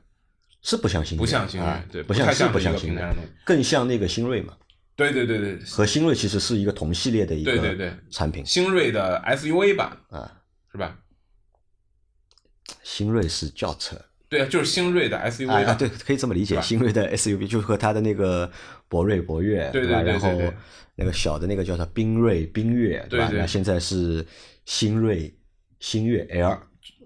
[0.62, 4.54] 是不像新锐，不像星越啊对不像是不太像不像新锐是一个平台上的东西，更像那个新锐嘛。
[4.98, 10.34] 对对对对，和新锐其实是一个同系列的一个对对对产品新锐的 SUV 版啊。
[10.70, 10.98] 是吧？
[12.84, 13.96] 新锐是轿车
[14.30, 16.62] 对啊，就是新锐的 SUV 啊，啊，对，可以这么理解。
[16.62, 18.52] 新锐的 SUV 就和它的那个
[18.88, 20.02] 博瑞、博越，对吧？
[20.02, 20.30] 然后
[20.96, 23.08] 那个小的那个叫做缤瑞、缤越，吧？
[23.10, 24.26] 对吧那现在是
[24.66, 25.34] 新锐、
[25.80, 26.60] 新越 L，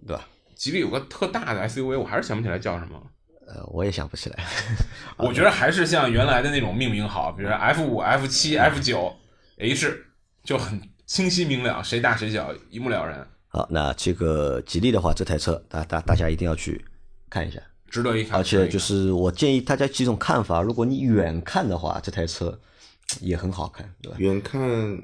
[0.07, 0.28] 对吧？
[0.55, 3.01] 吉利有个特大的 SUV，我还是想不起来叫什么。
[3.47, 4.45] 呃，我也想不起来。
[5.17, 9.13] 我觉得还是像原来的那种命名好，比如说 F 五、F 七、F 九、
[9.57, 10.05] H，
[10.43, 16.86] 就很清晰明了，谁大谁小，一目了然，好，那这个吉利的话，这台车大大大家一定要去
[17.32, 17.59] 看一下。
[17.89, 18.39] 值得一看。
[18.39, 22.57] 而且就是我建议大家几种看法，如果你远看的话，这台车
[23.19, 24.15] 也很好看，对吧？
[24.19, 24.61] 远看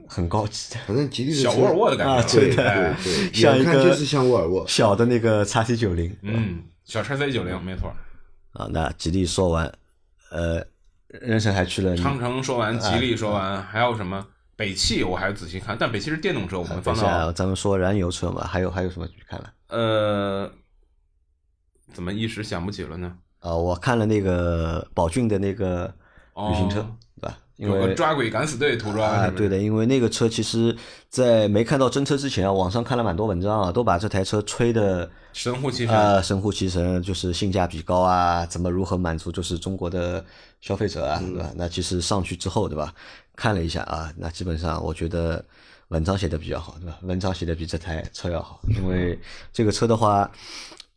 [0.07, 0.75] 很高级。
[0.86, 7.91] 反正吉利的小沃尔沃的感觉，啊对对对，像一个远看就是像沃尔沃，小的那个叉 C 九零，嗯，小叉 C 九零没错。
[8.53, 9.73] 啊，那吉利说完，
[10.32, 10.65] 呃，
[11.09, 14.25] 任晨还去了长城说完，吉利说完，还有什么？
[14.55, 19.53] 北汽我还仔细看，但北汽是电动车，我们放到咱们说燃油车嘛，还有还有什么去看了？
[19.67, 20.51] 呃，
[21.94, 23.14] 怎么一时想不起了呢？
[23.40, 25.86] 啊，我看了那个宝骏的那个
[26.36, 26.86] 旅行车，
[27.16, 27.38] 对吧？
[27.56, 30.76] 因为抓鬼敢死队涂装啊，对的，因为那个车其实，
[31.10, 40.24] 在没看到真车之前啊，网上看了蛮多文章啊，都把这台车吹的神乎其神啊，神乎其神，就是性价比高啊，怎么如何满足就是中国的
[40.62, 41.52] 消费者啊，对吧？
[41.56, 42.94] 那其实上去之后，对吧？
[43.36, 45.44] 看了一下啊，那基本上我觉得
[45.88, 46.98] 文章写的比较好，对吧？
[47.02, 49.18] 文章写的比这台车要好，因为
[49.52, 50.30] 这个车的话，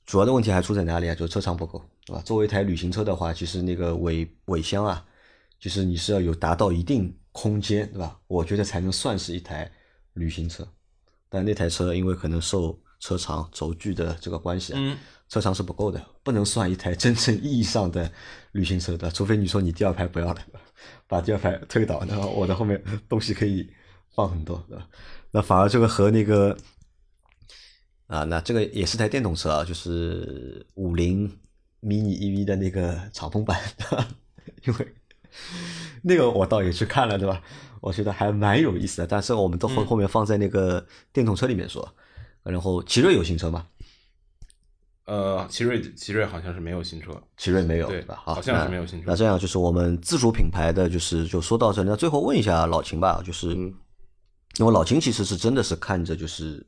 [0.07, 1.15] 主要的问题还出在哪里啊？
[1.15, 2.23] 就是车长不够，对吧？
[2.23, 5.05] 作为一台旅行车的话，其实那个尾尾箱啊，
[5.59, 8.19] 就是你是要有达到一定空间，对吧？
[8.27, 9.71] 我觉得才能算是一台
[10.15, 10.67] 旅行车。
[11.29, 14.99] 但那台车因为可能受车长轴距的这个关系啊，
[15.29, 18.11] 车长是不够的，不能算一台真正意义上的
[18.53, 20.41] 旅行车的，除非你说你第二排不要了。
[21.07, 23.69] 把第二排推倒，然后我的后面东西可以
[24.15, 24.89] 放很多，对吧？
[25.31, 26.57] 那反而这个和那个
[28.11, 31.31] 啊，那这个也是台电动车啊，就是五菱
[31.81, 33.57] mini EV 的那个敞篷版，
[34.67, 34.95] 因为
[36.03, 37.41] 那个我倒也去看了，对吧？
[37.81, 41.95] 我觉得还蛮有意思的，但是我们都后后面放在那个电动车里面说。
[42.43, 43.67] 然后奇瑞有新车吗？
[45.05, 48.21] 呃，奇瑞奇瑞好像是没有新车，奇瑞没有对吧？
[48.25, 49.05] 好像是没有新车。
[49.07, 51.89] 那这样就是我们自主品牌的，就是就说到这里。
[51.89, 56.67] 那最后问一下老秦吧，就是因为老秦其实是真的是看着就是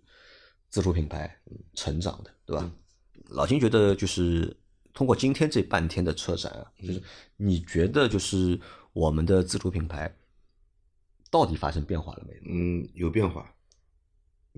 [0.73, 1.39] 自主品牌
[1.75, 2.73] 成长的，对吧？
[3.29, 4.57] 老金觉得就是
[4.95, 7.03] 通过今天这半天的车展啊，就是
[7.37, 8.59] 你觉得就是
[8.95, 10.17] 我们的自主品牌
[11.31, 12.41] 到底发生变化了没？
[12.47, 13.55] 嗯，有变化，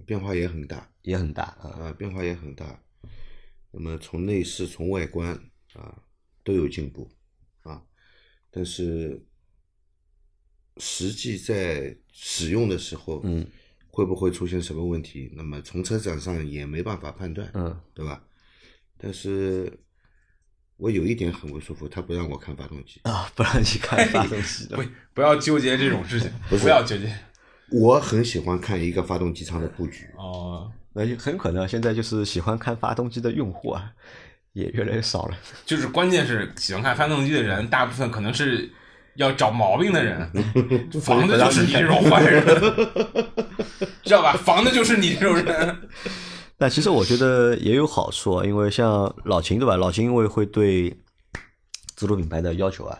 [0.07, 2.81] 变化也很大，也很大啊，啊，变化也很大。
[3.73, 5.37] 那么从内饰、从外观
[5.73, 6.01] 啊
[6.45, 7.11] 都有进步
[7.63, 7.85] 啊，
[8.53, 9.21] 但是
[10.77, 13.45] 实际在使用的时候，嗯，
[13.95, 15.31] 会不会出现什么问题？
[15.37, 18.21] 那么从车展上也没办法判断，嗯，对吧？
[18.99, 19.73] 但是
[20.77, 24.83] 我有一点很不舒服，他不让我看发动机啊，不让你看发动机的， 不
[25.15, 26.29] 不要纠结这种事情，
[26.59, 27.15] 不要纠结。
[27.71, 30.71] 我很喜欢看一个发动机舱的布局哦。
[30.93, 33.93] 那就很可能现在就是喜欢看发动机的用户啊，
[34.55, 35.39] 也越来越少了。
[35.65, 38.69] 就是关键是喜欢看发动机的人，大部分可能是
[39.17, 40.31] 要找毛病的人，
[41.01, 42.45] 防的就是你这种坏人，
[44.03, 44.33] 知道吧？
[44.35, 45.89] 防的就是你这种人。
[46.59, 49.77] 那其实我觉得也有好处啊，因为像老秦对吧？
[49.77, 50.97] 老秦因为会对
[51.97, 52.99] 自主品牌的要求啊，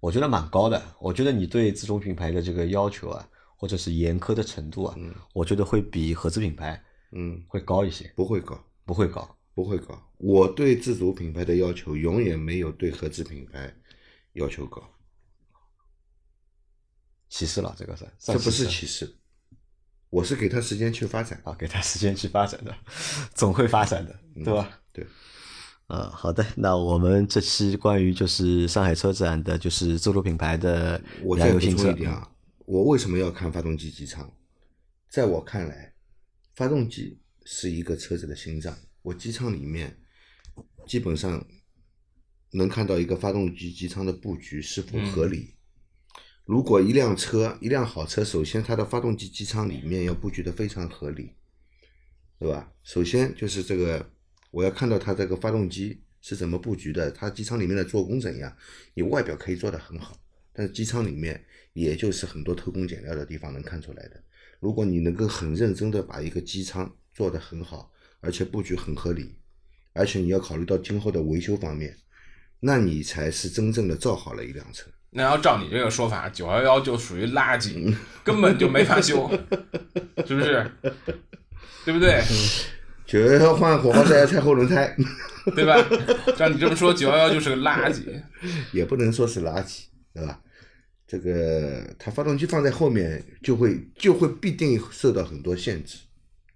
[0.00, 0.80] 我觉得蛮高的。
[1.00, 3.26] 我觉得你对自主品牌的这个要求啊，
[3.56, 4.94] 或者是严苛的程度啊，
[5.32, 6.80] 我觉得会比合资品牌。
[7.12, 9.96] 嗯，会高一些，不会高，不会高，不会高。
[10.18, 13.72] 我对自主品牌的要求永远没有对合资品牌
[14.34, 14.82] 要求高。
[17.28, 19.16] 歧视了，这个是，这不是歧视，
[20.10, 22.74] 我是给他时间去发展啊，给他时间去发展的，
[23.34, 24.80] 总会发展的，对吧？
[24.92, 25.06] 对，
[25.86, 31.02] 啊，好的，那我们这期关于就是上海车展的，就是自主品牌的
[31.36, 32.30] 燃油新车一点啊，
[32.64, 34.30] 我为什么要看发动机机舱？
[35.10, 35.94] 在我看来。
[36.54, 39.94] 发动机是一个车子的心脏，我机舱里面
[40.86, 41.46] 基本上
[42.52, 45.55] 能看到一个发动机机舱的布局是否合理。
[46.46, 51.32] 如果一辆车，一辆好车，首先它的发动机机舱里面要布局的非常合理，
[52.38, 52.72] 对吧？
[52.84, 54.08] 首先就是这个，
[54.52, 58.56] 我要看到它这个发动机是怎么布局的，它机舱里面的做工怎样。
[58.94, 60.16] 你外表可以做得很好，
[60.52, 64.22] 但是机舱里面也就是很多偷工减料的地方能看出来的。
[64.60, 67.90] 如果你能够很认真的把一个机舱做得很好，
[68.20, 69.34] 而且布局很合理，
[69.92, 71.96] 而且你要考虑到今后的维修方面，
[72.60, 74.88] 那你才是真正的造好了一辆车。
[75.10, 79.30] 那要照你这个说法，九幺幺就属于垃圾，根本就没法修，
[80.26, 80.70] 是不是？
[81.84, 82.22] 对不对？
[83.06, 84.96] 九幺幺换火花塞、拆后轮胎，
[85.54, 85.76] 对吧？
[86.36, 88.02] 照你这么说，九幺幺就是个垃圾，
[88.72, 90.40] 也不能说是垃圾，对吧？
[91.06, 95.98] 这个它发动机放在后面，就会就会必定受到很多限制，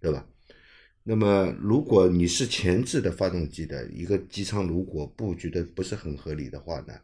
[0.01, 0.27] 对吧？
[1.05, 6.95] 那么如果你是前置的发动机的一个机舱，如果布局的不是很合理的话呢，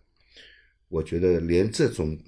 [0.88, 2.18] 我觉得连这种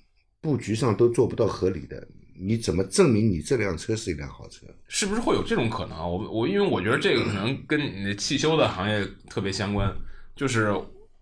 [0.41, 2.07] 布局上都做不到合理的，
[2.39, 4.67] 你怎么证明你这辆车是一辆好车？
[4.89, 5.99] 是不是会有这种可能？
[5.99, 9.95] 我我因为我觉得这个可能跟你的汽修的行业特别相关，
[10.37, 10.73] 就是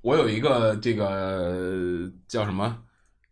[0.03, 2.83] 我有一个这个叫什么？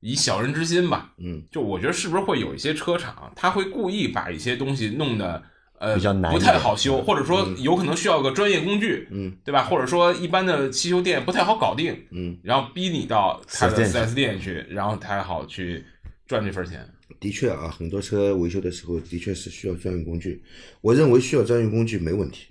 [0.00, 5.42] 以小人之心吧，嗯，就我觉得是不是会有一些车厂，他会故意把一些东西弄得，
[5.84, 9.64] 呃比较难不太好修，或者说有可能需要个专业工具，嗯对吧？
[9.64, 15.84] 或者说一般的汽修店不太好搞定，嗯，然后逼你到他的 4S 店四 S 店去，然后才好去
[16.26, 16.88] 赚这份钱。
[17.20, 20.42] 的确啊，很多车维修的时候的确是需要专业工具。
[20.80, 22.46] 我认为需要专业工具没问题，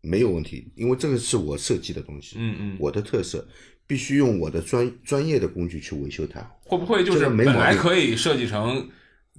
[0.00, 3.46] 没有问题，因为这个是我设计的东西，嗯嗯，我的特色，
[3.86, 6.40] 必须用我的专专业的工具去维修它。
[6.64, 8.88] 会不会就是没本来可以设计成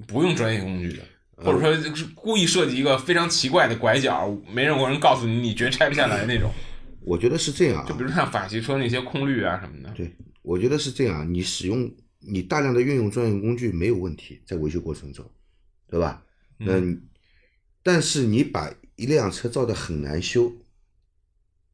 [0.08, 1.08] 不用专业工具的，嗯
[1.38, 6.52] 或者说是故意设计一个非常奇怪的拐角，没任何人告诉你，你绝拆不下来那种？
[7.02, 9.90] 我觉得是这样啊，就比如像法系车那些空滤啊什么的。
[9.96, 15.24] 对，我觉得是这样，你使用你大量的运用专业工具没有问题，在维修过程中，
[15.90, 16.24] 对吧？
[16.58, 16.98] 那你、
[17.84, 20.52] 但是你把一辆车造的很难修，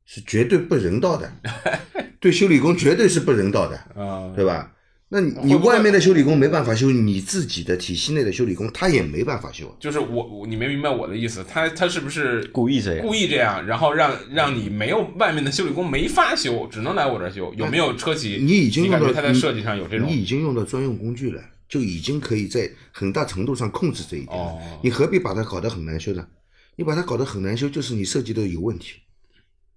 [0.06, 1.32] 是绝对不人道的，
[2.20, 4.76] 对修理工绝对是不人道的，啊，对吧？
[5.16, 9.72] 那你外面的修理工没办法修，你自己的体系内的修理工他也没办法修。
[9.80, 17.54] 就是我我你没明白我的意思，他他是不是故意这样故意这样，然后让让你没有外面的修理工没法修，只能来我这儿修？
[17.56, 18.40] 有没有车企？
[18.42, 21.40] 你已经你用到你感觉它在设计上有这种你已经用到专用工具了，
[21.70, 24.46] 就已经可以在很大程度上控制这一点了。
[24.46, 26.28] 哦你何必把它搞得很难修呢？
[26.76, 28.96] 你把它搞得很难修，就是你设计的有问题，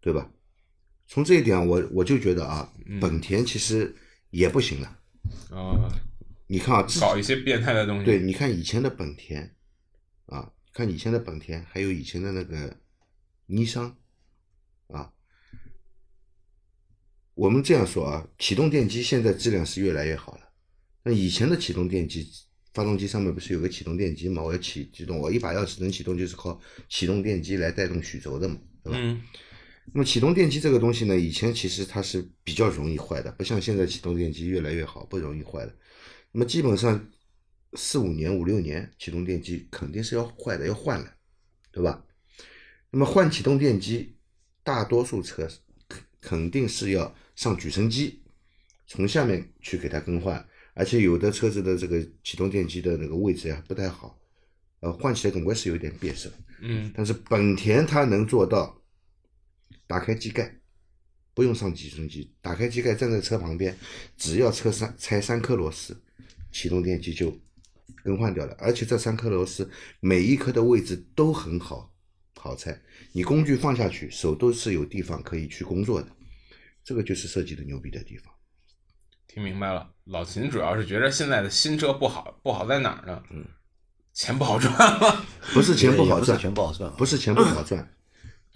[0.00, 0.26] 对吧？
[1.06, 3.94] 从这一点我我就觉得啊，嗯本田其实
[4.30, 4.90] 也不行了。
[5.50, 5.92] 呃
[6.48, 8.04] 你看啊，自搞一些变态的东西？
[8.04, 9.56] 对，你看以前的本田，
[10.26, 12.76] 啊，看以前的本田，还有以前的那个
[13.46, 13.96] 尼桑，
[14.86, 15.12] 啊，
[17.34, 20.52] 我们这样说啊，启动电机现在质量是越来越好了。
[21.02, 22.24] 那以前的启动电机，
[22.72, 24.40] 发动机上面不是有个启动电机嘛？
[24.40, 28.98] 我要启启动，我一把钥匙能启动，就是靠启动电机来带动曲轴的嘛，对吧？
[29.00, 29.20] 嗯
[29.92, 35.74] 那么启动电机这个东西呢，以前其实它是比较容易坏的，不像现在启动电机越来越好，不容易坏的。
[36.32, 37.08] 那么基本上
[37.74, 41.14] 四五年、五六年，启动电机肯定是要坏的，要换了，
[41.72, 42.04] 对吧？
[42.90, 44.16] 那么换启动电机，
[44.62, 45.48] 大多数车
[45.88, 48.22] 肯肯定是要上举升机，
[48.86, 54.18] 从下面去给它更换，而且有的车子的这个启动电机的那个位置呀不太好，
[54.80, 56.30] 呃，换起来总归是有点别扭。
[56.60, 58.82] 嗯但是本田它能做到
[59.86, 60.58] 打开机盖，
[61.34, 63.76] 不用上起重机，打开机盖站在车旁边，
[64.16, 66.00] 只要车三拆三颗螺丝，
[66.50, 67.38] 启动电机就
[68.02, 68.54] 更换掉了。
[68.58, 69.70] 而且这三颗螺丝
[70.00, 71.92] 每一颗的位置都很好
[72.36, 72.80] 好拆，
[73.12, 76.08] 你工具放下去，手都是有地方可以去工作的。
[76.84, 78.32] 这个就是设计的牛逼的地方。
[79.26, 79.92] 听明白了。
[80.04, 83.22] 老秦主要是觉得现在的新车不好，不好在哪儿呢？
[83.30, 83.44] 嗯，
[84.12, 85.26] 钱不好赚了。
[85.52, 87.95] 不是钱不好赚，不是钱不好赚，不是钱不好赚，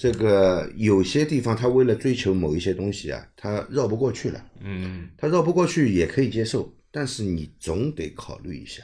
[0.01, 4.42] 这个有些地方他为了追求某一些东西啊，他绕不过去了。
[4.61, 8.82] 嗯他绕不过去也可以接受，但是你总得考虑一下，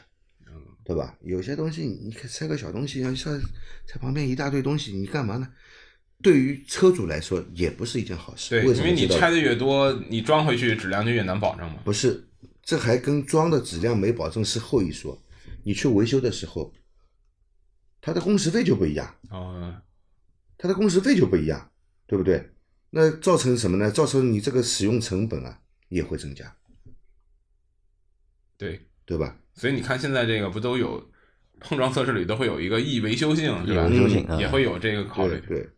[0.84, 1.16] 对吧？
[1.22, 3.40] 有些东西你看拆个小东西，像
[3.86, 5.48] 在旁边一大堆东西，你干嘛呢？
[6.20, 8.50] 对于车主来说也不是一件好事。
[8.50, 11.78] 对，为什么因为你拆的越多，你装回去质量就越难保证嘛。
[11.82, 12.28] 不是，
[12.62, 15.18] 这还跟装的质量没保证是后一说。
[15.64, 16.74] 你去维修的时候，
[18.02, 19.74] 它的工时费就不一样，哦，
[20.58, 21.70] 它的工时费就不一样，
[22.06, 22.52] 对不对？
[22.90, 23.90] 那造成什么呢？
[23.90, 26.56] 造成你这个使用成本啊也会增加，
[28.56, 29.36] 对，对吧？
[29.54, 31.10] 所以你看现在这个不都有
[31.60, 33.86] 碰撞测试里都会有一个易维修性，是吧？
[33.86, 35.38] 易维修性啊也会有这个考虑。
[35.46, 35.70] 对对。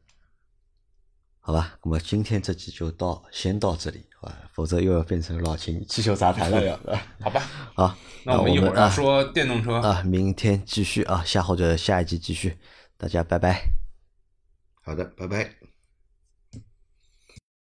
[1.41, 4.37] 好吧，那么今天这期就到先到这里，好吧？
[4.53, 6.77] 否则又要变成老秦汽修杂谈了，要。
[7.21, 7.41] 好吧，
[7.75, 9.77] 好，那我们一会儿说电动车。
[9.77, 12.59] 啊，明天继续啊，下或者下一集继续，
[12.99, 13.88] 大家拜拜。
[14.89, 15.68] 好的，拜拜。